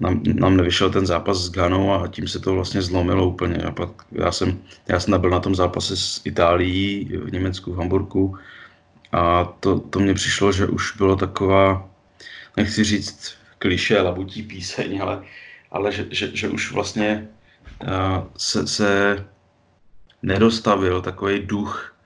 [0.00, 3.56] nám, nám nevyšel ten zápas s Ganou a tím se to vlastně zlomilo úplně.
[3.56, 4.58] A pak já jsem,
[4.88, 8.38] já jsem byl na tom zápase s Itálií v Německu, v Hamburgu
[9.12, 11.90] a to, to mně přišlo, že už bylo taková,
[12.56, 15.22] nechci říct kliše, labutí píseň, ale,
[15.70, 17.28] ale že, že, že už vlastně
[17.82, 17.88] uh,
[18.36, 19.24] se, se
[20.22, 21.96] nedostavil takový duch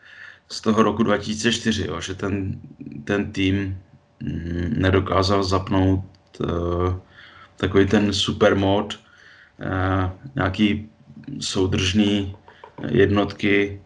[0.49, 2.61] z toho roku 2004, jo, že ten,
[3.05, 3.78] ten tým
[4.20, 6.05] mm, nedokázal zapnout
[6.41, 6.95] uh,
[7.61, 9.00] takový ten super mod,
[9.61, 10.88] uh, nějaký
[11.40, 12.36] soudržný
[12.88, 13.80] jednotky,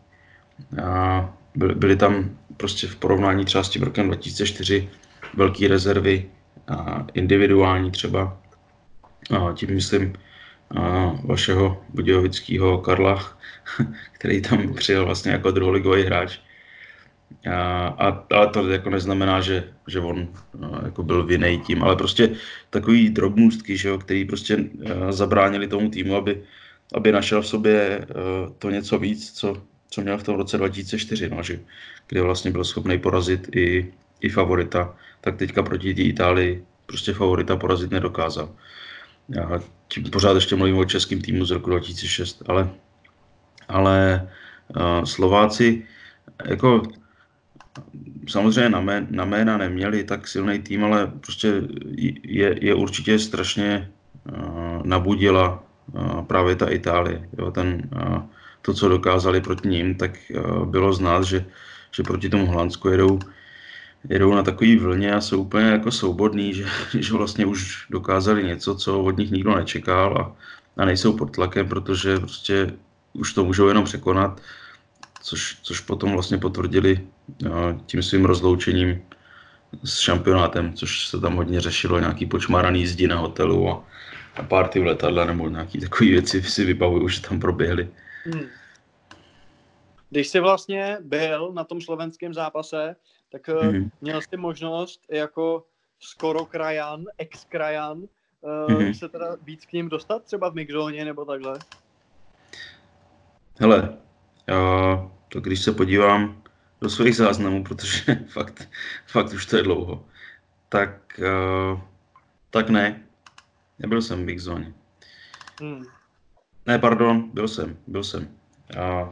[1.55, 4.89] byly, tam prostě v porovnání třeba s tím rokem 2004
[5.35, 6.31] velké rezervy,
[7.15, 8.39] individuální třeba,
[9.55, 10.13] tím myslím
[11.25, 13.39] vašeho budějovického Karla,
[14.13, 16.39] který tam přijel vlastně jako druholigový hráč.
[17.51, 20.29] A, a, ale to jako neznamená, že, že on
[20.85, 22.31] jako byl vinej tím, ale prostě
[22.71, 24.65] takový drobnůstky, že jo, který prostě
[25.11, 26.43] zabránili tomu týmu, aby,
[26.95, 28.07] aby našel v sobě
[28.59, 31.61] to něco víc, co, co měl v tom roce 2004, no, že,
[32.09, 37.57] kde vlastně byl schopný porazit i, i favorita, tak teďka proti té Itálii prostě favorita
[37.57, 38.49] porazit nedokázal.
[39.29, 42.71] Já tím pořád ještě mluvím o českém týmu z roku 2006, ale,
[43.69, 44.29] ale
[45.05, 45.87] Slováci
[46.45, 46.83] jako
[48.29, 51.63] samozřejmě na, mé, na jména neměli tak silný tým, ale prostě
[52.23, 53.91] je, je určitě strašně
[54.33, 57.29] uh, nabudila uh, právě ta Itálie.
[57.39, 58.23] Jo, ten, uh,
[58.63, 61.45] to, co dokázali proti ním, tak uh, bylo znát, že,
[61.91, 63.19] že proti tomu Holandsku jedou,
[64.09, 66.67] jedou na takový vlně a jsou úplně jako svobodní, že,
[66.99, 70.37] že vlastně už dokázali něco, co od nich nikdo nečekal a,
[70.83, 72.73] a nejsou pod tlakem, protože prostě
[73.13, 74.41] už to můžou jenom překonat
[75.25, 77.09] což, což potom vlastně potvrdili
[77.87, 79.03] tím svým rozloučením
[79.85, 83.85] s šampionátem, což se tam hodně řešilo, nějaký počmáraný jízdy na hotelu a,
[84.37, 87.89] a party v letadle nebo nějaký takové věci si vybavuju, že tam proběhly.
[88.25, 88.47] Hmm.
[90.11, 92.97] Když jsi vlastně byl na tom slovenském zápase,
[93.33, 93.91] tak hmm.
[94.01, 95.67] měl jsi možnost jako
[96.01, 98.03] skoro krajan, ex-krajan,
[98.69, 98.95] hmm.
[98.95, 101.59] se teda víc k ním dostat třeba v mixzóně nebo takhle?
[103.61, 103.99] Hele,
[104.51, 106.44] uh, to když se podívám
[106.85, 108.69] do svých záznamů, protože fakt,
[109.07, 110.05] fakt už to je dlouho,
[110.69, 111.81] tak, uh,
[112.51, 113.03] tak ne.
[113.79, 114.73] Nebyl jsem v Big Zone.
[115.61, 115.85] Hmm.
[116.67, 118.29] Ne, pardon, byl jsem, byl jsem.
[118.77, 119.09] Uh,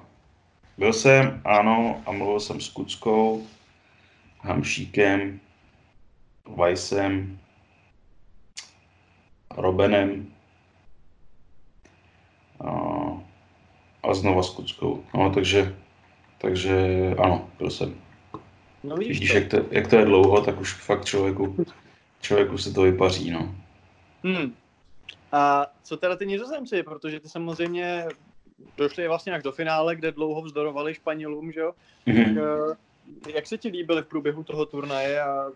[0.79, 3.47] byl jsem, ano, a mluvil jsem s Kuckou,
[4.41, 5.41] Hamšíkem,
[6.57, 7.39] Weissem,
[9.57, 10.27] Robenem
[12.61, 12.71] a,
[14.03, 15.05] a znova s Kuckou.
[15.15, 15.82] No, takže
[16.43, 16.77] takže
[17.19, 17.95] ano, byl jsem.
[18.85, 19.37] No vidíš Vidíš, to.
[19.37, 21.67] Jak, to, jak to je dlouho, tak už fakt člověku,
[22.21, 23.55] člověku se to vypaří, no.
[24.25, 24.55] Hmm.
[25.33, 28.05] A co teda ty nizozemci, protože ty samozřejmě
[28.77, 31.73] došli vlastně až do finále, kde dlouho vzdorovali Španělům, že jo?
[32.07, 32.35] Mm-hmm.
[32.35, 32.45] Tak,
[33.27, 35.51] eh, jak se ti líbily v průběhu toho turnaje a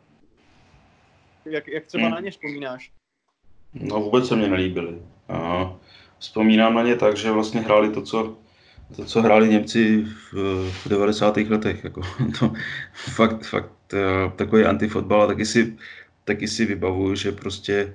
[1.45, 2.11] jak, jak třeba mm.
[2.11, 2.93] na ně vzpomínáš?
[3.75, 4.99] No vůbec se mě nelíbily.
[6.19, 8.37] Vzpomínám na ně tak, že vlastně hráli to, co
[8.97, 10.35] to, co hráli Němci v,
[10.71, 11.37] v 90.
[11.37, 11.85] letech.
[11.85, 12.01] Jako,
[12.39, 12.53] to,
[12.95, 15.77] fakt, fakt eh, takový antifotbal a taky si,
[16.25, 17.95] taky si vybavuju, že prostě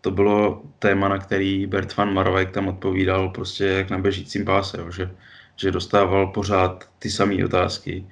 [0.00, 4.80] to bylo téma, na který Bert van Marwijk tam odpovídal prostě jak na běžícím páse,
[4.80, 5.10] jo, že,
[5.56, 8.06] že dostával pořád ty samé otázky.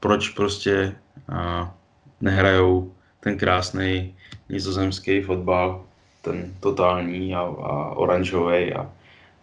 [0.00, 0.94] Proč prostě
[1.28, 1.74] a,
[2.20, 4.16] nehrajou ten krásný
[4.48, 5.84] nizozemský fotbal,
[6.22, 8.90] ten totální a, a oranžový a,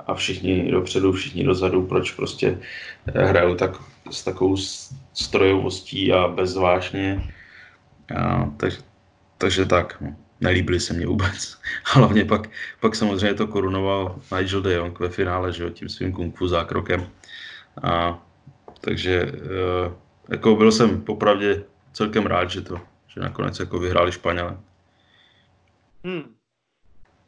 [0.10, 2.60] a všichni dopředu, všichni dozadu, proč prostě
[3.14, 3.72] eh, hrajou tak,
[4.12, 4.58] s takovou
[5.14, 7.34] strojovostí a bezvážně.
[8.16, 8.74] A, tak,
[9.38, 10.16] takže tak, no.
[10.42, 11.58] nelíbili se mě vůbec.
[11.86, 12.50] Hlavně pak,
[12.80, 16.48] pak samozřejmě to korunoval Nigel de Jong ve finále, že jo, tím svým kung fu
[16.48, 17.08] zákrokem.
[17.84, 18.24] A,
[18.82, 19.92] takže e,
[20.30, 24.58] jako byl jsem popravdě celkem rád, že to, že nakonec jako vyhráli Španělé.
[26.04, 26.36] Hmm.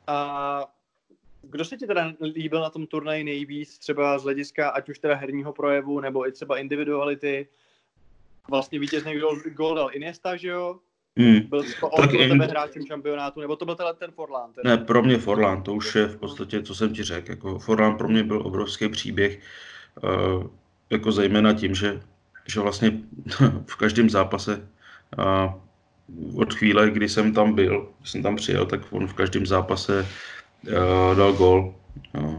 [0.07, 0.80] A
[1.52, 5.16] kdo se ti teda líbil na tom turnaji nejvíc, třeba z hlediska ať už teda
[5.16, 7.47] herního projevu, nebo i třeba individuality?
[8.49, 10.80] Vlastně vítězný gol, gol dal Iniesta, že jo?
[11.18, 11.39] Hmm.
[11.39, 14.54] Byl to on tak tebe hráčem šampionátu, nebo to byl teda ten Forlán?
[14.54, 14.70] Teda?
[14.70, 17.32] Ne, pro mě Forlán, to už je v podstatě, co jsem ti řekl.
[17.32, 19.39] Jako Forlán pro mě byl obrovský příběh,
[20.04, 20.47] uh,
[20.89, 22.02] jako zejména tím, že,
[22.47, 22.91] že vlastně
[23.66, 24.68] v každém zápase
[25.18, 30.08] uh, od chvíle, kdy jsem tam byl, jsem tam přijel, tak on v každém zápase
[30.68, 31.74] uh, dal gol.
[32.18, 32.36] Uh,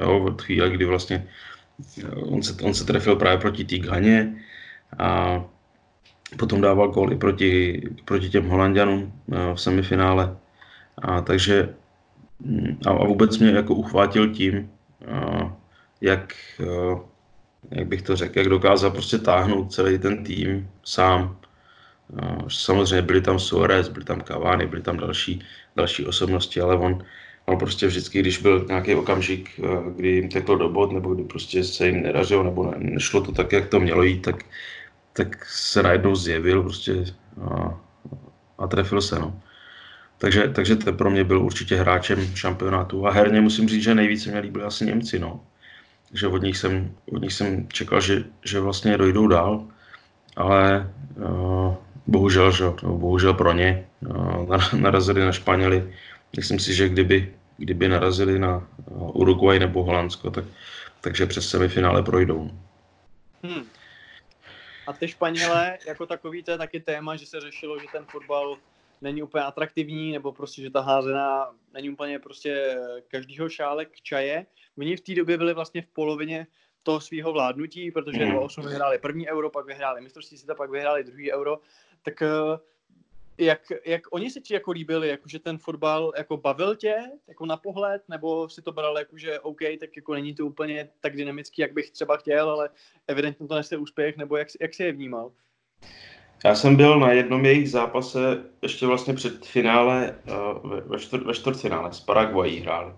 [0.00, 1.26] jo, od chvíle, kdy vlastně
[2.02, 4.34] uh, on, se, on se trefil právě proti té Ghaně
[4.98, 5.40] a
[6.38, 10.36] potom dával gol i proti, proti těm Holandianům uh, v semifinále.
[11.02, 11.74] A takže
[12.40, 14.70] mm, a, a vůbec mě jako uchvátil tím,
[16.00, 16.34] jak,
[17.70, 21.36] jak bych to řekl, jak dokázal prostě táhnout celý ten tým sám
[22.10, 25.42] No, samozřejmě byli tam Suarez, byli tam Cavani, byli tam další,
[25.76, 27.04] další osobnosti, ale on,
[27.46, 31.24] on prostě vždycky, když byl nějaký okamžik, eh, kdy jim teklo do bod, nebo kdy
[31.24, 34.44] prostě se jim nedařilo, nebo ne, nešlo to tak, jak to mělo jít, tak,
[35.12, 37.04] tak se najednou zjevil prostě
[37.50, 37.80] a,
[38.58, 39.18] a trefil se.
[39.18, 39.40] No.
[40.18, 43.06] Takže, takže to pro mě byl určitě hráčem šampionátu.
[43.06, 45.18] A herně musím říct, že nejvíce mě líbili asi Němci.
[45.18, 45.40] No.
[46.08, 49.64] Takže od nich jsem, od nich jsem čekal, že, že vlastně dojdou dál,
[50.36, 51.74] ale uh,
[52.06, 55.92] bohužel, že, bohužel pro ně no, narazili na Španěli.
[56.36, 60.44] Myslím si, že kdyby, kdyby narazili na Uruguay nebo Holandsko, tak,
[61.00, 62.50] takže přes semifinále projdou.
[63.42, 63.64] Hmm.
[64.86, 68.58] A ty Španělé, jako takový, to je taky téma, že se řešilo, že ten fotbal
[69.00, 72.78] není úplně atraktivní, nebo prostě, že ta házená není úplně prostě
[73.08, 74.46] každýho šálek čaje.
[74.78, 76.46] Oni v té době byli vlastně v polovině
[76.82, 78.30] toho svého vládnutí, protože mm.
[78.30, 81.60] 2008 vyhráli první euro, pak vyhráli mistrovství světa, pak vyhráli druhý euro
[82.06, 82.28] tak eh,
[83.38, 86.96] jak, jak oni si ti jako líbili, jako že ten fotbal jako bavil tě
[87.28, 90.88] jako na pohled, nebo si to bral jako, že OK, tak jako není to úplně
[91.00, 92.68] tak dynamický, jak bych třeba chtěl, ale
[93.06, 95.32] evidentně to nese úspěch, nebo jak, jak si je vnímal?
[96.44, 100.32] Já jsem byl na jednom jejich zápase ještě vlastně před finále, eh,
[100.84, 102.92] ve, čtvrt, ve čtvrtfinále s Paraguají hráli.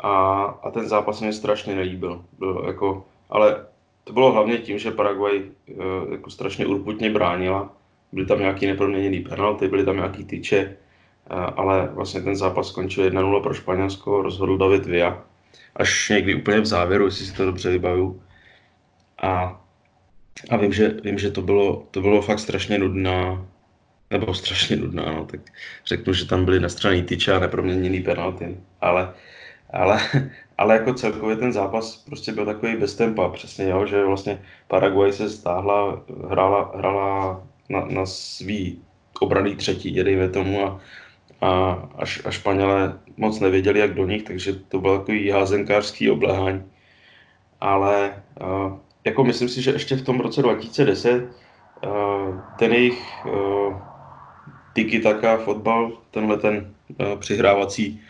[0.00, 2.24] A, a ten zápas mě strašně nelíbil.
[2.38, 3.66] Byl jako, ale
[4.04, 5.72] to bylo hlavně tím, že Paraguay eh,
[6.10, 7.76] jako strašně urputně bránila
[8.14, 10.76] byly tam nějaký neproměněný penalty, byly tam nějaký tyče,
[11.56, 15.24] ale vlastně ten zápas skončil 1-0 pro Španělsko, rozhodl David Villa,
[15.76, 18.22] až někdy úplně v závěru, jestli si to dobře vybavu.
[19.22, 19.60] A,
[20.50, 23.46] a vím, že, vím, že to, bylo, to bylo fakt strašně nudná,
[24.10, 25.40] nebo strašně nudná, no, tak
[25.86, 29.14] řeknu, že tam byly nastraný tyče a neproměněný penalty, ale,
[29.72, 30.00] ale,
[30.58, 35.12] ale jako celkově ten zápas prostě byl takový bez tempa, přesně, jo, že vlastně Paraguay
[35.12, 38.82] se stáhla, hrála, hrála na, na svý
[39.20, 40.80] obraný třetí, dejme tomu, a,
[41.40, 41.72] a,
[42.24, 46.62] a Španělé moc nevěděli, jak do nich, takže to bylo takový házenkářský oblehání.
[47.60, 53.02] Ale a, jako myslím si, že ještě v tom roce 2010 a, ten jejich
[54.72, 58.00] tiki taka fotbal, tenhle ten a, přihrávací,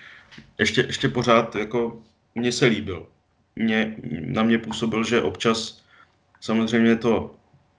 [0.59, 1.99] ještě, ještě pořád jako
[2.35, 3.07] mně se líbil.
[3.57, 5.83] Mě, na mě působil, že občas
[6.41, 7.35] samozřejmě to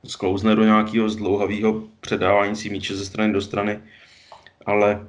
[0.07, 3.79] sklouzne do nějakého zdlouhavého předávání si míče ze strany do strany,
[4.65, 5.07] ale,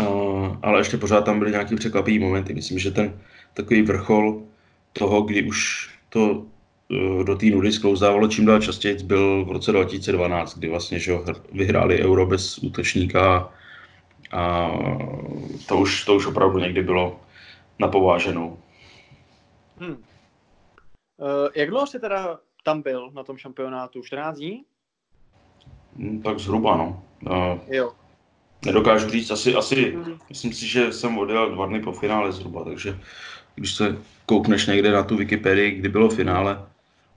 [0.00, 2.54] uh, ale ještě pořád tam byly nějaké překvapivé momenty.
[2.54, 3.20] Myslím, že ten
[3.54, 4.42] takový vrchol
[4.92, 9.72] toho, kdy už to uh, do té nudy sklouzávalo čím dál častěji, byl v roce
[9.72, 11.12] 2012, kdy vlastně že
[11.52, 13.52] vyhráli euro bez útočníka
[14.32, 14.70] a
[15.68, 17.20] to už, to už opravdu někdy bylo
[17.78, 18.58] napováženou.
[19.78, 19.92] Hmm.
[19.92, 19.98] Uh,
[21.54, 24.02] jak dlouho se teda tam byl na tom šampionátu?
[24.02, 24.64] 14 dní?
[25.96, 27.02] Hmm, tak zhruba, no.
[27.30, 27.92] Uh, jo.
[28.66, 30.18] Nedokážu říct, asi, asi mm.
[30.28, 32.98] myslím si, že jsem odjel dva dny po finále zhruba, takže
[33.54, 33.96] když se
[34.26, 36.66] koukneš někde na tu Wikipedii, kdy bylo finále,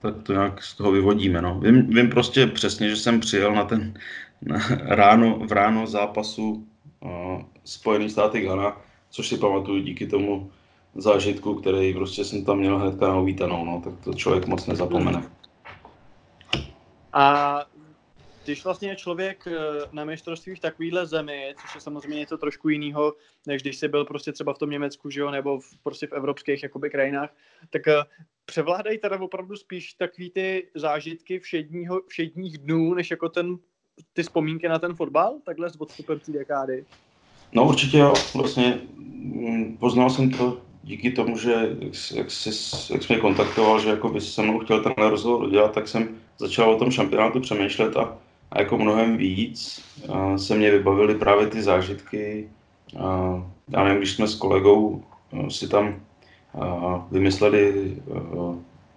[0.00, 1.42] tak to nějak z toho vyvodíme.
[1.42, 1.60] No.
[1.60, 3.94] Vím, vím prostě přesně, že jsem přijel na ten
[4.42, 6.66] na ráno, v ráno zápasu
[7.00, 8.80] uh, Spojený státy Ghana,
[9.10, 10.50] což si pamatuju díky tomu
[10.94, 15.22] zážitku, který prostě jsem tam měl hnedka na uvítanou, no, tak to člověk moc nezapomene.
[17.16, 17.64] A
[18.44, 19.52] když vlastně je člověk eh,
[19.92, 23.14] na mistrovství v takovýhle zemi, což je samozřejmě něco trošku jiného,
[23.46, 26.12] než když jsi byl prostě třeba v tom Německu, že jo, nebo v, prostě v
[26.12, 27.30] evropských jakoby krajinách,
[27.70, 27.94] tak eh,
[28.44, 33.56] převládají teda opravdu spíš takový ty zážitky všedního, všedních dnů, než jako ten,
[34.12, 36.84] ty vzpomínky na ten fotbal, takhle s odstupem té dekády?
[37.52, 42.50] No určitě jo, vlastně mm, poznal jsem to díky tomu, že jak, jak, jsi,
[42.92, 46.25] jak jsi mě kontaktoval, že jako by se mnou chtěl tenhle rozhovor udělat, tak jsem
[46.38, 48.18] začal o tom šampionátu přemýšlet a,
[48.50, 52.48] a jako mnohem víc a se mě vybavily právě ty zážitky.
[52.98, 55.02] A, já nevím, když jsme s kolegou
[55.48, 55.94] si tam
[56.60, 58.54] a, vymysleli a,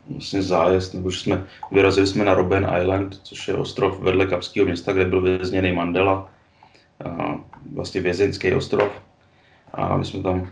[0.10, 4.66] vlastně zájezd, nebo že jsme vyrazili jsme na Robben Island, což je ostrov vedle Kapského
[4.66, 6.30] města, kde byl vězněný Mandela,
[7.06, 7.40] a
[7.74, 8.92] vlastně vězeňský ostrov.
[9.74, 10.50] A my jsme tam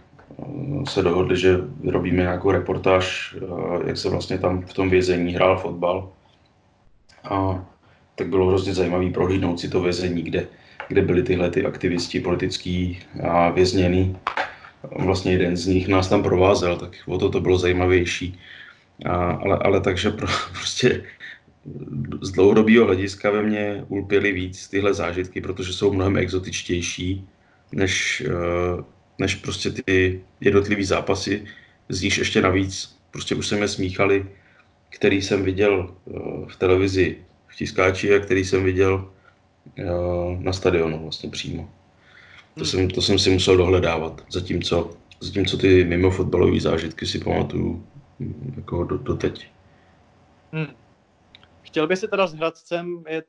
[0.89, 1.57] se dohodli, že
[1.88, 3.35] robíme nějakou reportáž,
[3.85, 6.09] jak se vlastně tam v tom vězení hrál fotbal.
[7.24, 7.65] A
[8.15, 10.47] tak bylo hrozně zajímavý prohlídnout si to vězení, kde,
[10.88, 14.18] kde byli tyhle ty aktivisti politický a vězněný.
[14.99, 18.39] Vlastně jeden z nich nás tam provázel, tak o to to bylo zajímavější.
[19.05, 21.03] A, ale, ale takže pro, prostě
[22.22, 27.28] z dlouhodobého hlediska ve mně ulpěly víc tyhle zážitky, protože jsou mnohem exotičtější
[27.72, 28.84] než, eh,
[29.20, 31.45] než prostě ty jednotlivé zápasy,
[31.89, 34.26] z nich ještě navíc prostě už jsme smíchali,
[34.89, 36.11] který jsem viděl eh,
[36.47, 37.17] v televizi
[37.47, 39.09] v tiskáči a který jsem viděl
[39.77, 39.83] eh,
[40.39, 41.69] na stadionu vlastně přímo.
[42.53, 42.65] To, hmm.
[42.65, 47.83] jsem, to jsem si musel dohledávat, zatímco, zatímco ty mimo fotbalové zážitky si pamatuju
[48.19, 49.47] hm, jako do, do teď.
[50.51, 50.67] Hmm.
[51.61, 53.27] Chtěl by si teda s Hradcem jet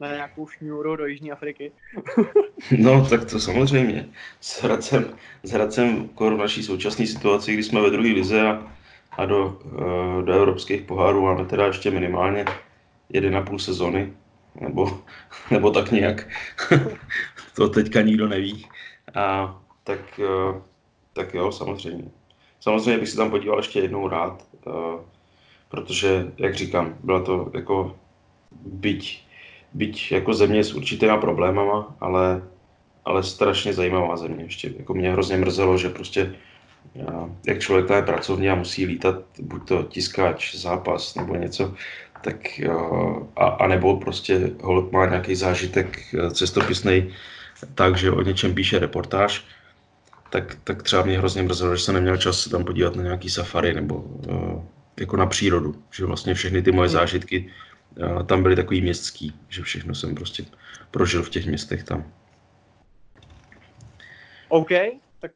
[0.00, 1.72] na nějakou šňůru do Jižní Afriky?
[2.78, 4.08] no, tak to samozřejmě.
[4.40, 5.04] S Hradcem,
[5.42, 8.72] s Hradcem v naší současné situaci, kdy jsme ve druhé lize a,
[9.18, 12.44] a do, eh, do evropských pohárů máme teda ještě minimálně
[13.08, 14.12] jeden a půl sezony,
[14.60, 14.98] nebo,
[15.50, 16.28] nebo tak nějak.
[17.56, 18.66] to teďka nikdo neví.
[19.14, 20.60] A tak, eh,
[21.12, 22.04] tak jo, samozřejmě.
[22.60, 24.70] Samozřejmě bych si tam podíval ještě jednou rád, eh,
[25.68, 27.96] protože, jak říkám, byla to jako
[28.62, 29.24] byť,
[29.72, 32.42] byť jako země s určitýma problémama, ale,
[33.04, 34.44] ale strašně zajímavá země.
[34.44, 36.34] Ještě jako mě hrozně mrzelo, že prostě
[37.46, 41.74] jak člověk je pracovně a musí lítat, buď to tiskáč, zápas nebo něco,
[42.20, 42.36] tak
[43.36, 47.14] a, a nebo prostě holod má nějaký zážitek eh, cestopisný,
[47.74, 49.44] takže o něčem píše reportáž,
[50.30, 53.30] tak, tak třeba mě hrozně mrzelo, že jsem neměl čas se tam podívat na nějaký
[53.30, 54.62] safari nebo uh,
[55.00, 56.98] jako na přírodu, že vlastně všechny ty moje hmm.
[56.98, 57.50] zážitky
[58.26, 60.44] tam byly takový městský, že všechno jsem prostě
[60.90, 62.12] prožil v těch městech tam.
[64.48, 64.68] OK,
[65.18, 65.32] tak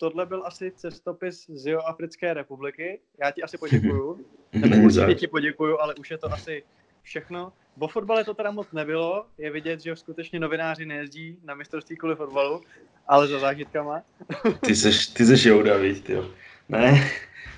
[0.00, 3.00] tohle byl asi cestopis z Jihoafrické republiky.
[3.20, 4.26] Já ti asi poděkuju.
[4.52, 6.62] Nebo určitě ti poděkuju, ale už je to asi
[7.02, 7.52] všechno.
[7.76, 9.26] Vo fotbale to teda moc nebylo.
[9.38, 12.60] Je vidět, že skutečně novináři nejezdí na mistrovství kvůli fotbalu,
[13.06, 14.02] ale za zážitkama.
[14.60, 16.30] ty seš, ty seš Jouda, víš, ty jo.
[16.68, 17.10] Ne.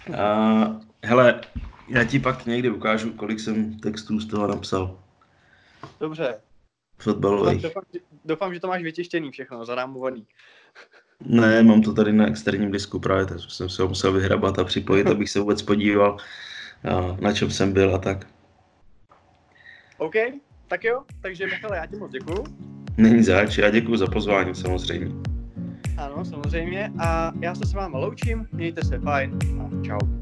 [0.09, 1.41] Uh, hele,
[1.89, 4.99] já ti pak někdy ukážu, kolik jsem textů z toho napsal.
[6.01, 6.41] Dobře.
[6.99, 7.59] Fotbalový.
[7.59, 7.85] Doufám,
[8.25, 10.27] doufám, že to máš vytištěný všechno, zarámovaný.
[11.27, 14.65] Ne, mám to tady na externím disku právě, tak jsem se ho musel vyhrabat a
[14.65, 16.17] připojit, abych se vůbec podíval,
[17.21, 18.27] na čem jsem byl a tak.
[19.99, 20.15] OK,
[20.69, 22.45] tak jo, takže Michale, já ti moc děkuju.
[22.97, 25.15] Není zač, já děkuji za pozvání samozřejmě.
[25.97, 26.93] Ano, samozřejmě.
[26.99, 30.22] A já se s vámi loučím, mějte se fajn a čau.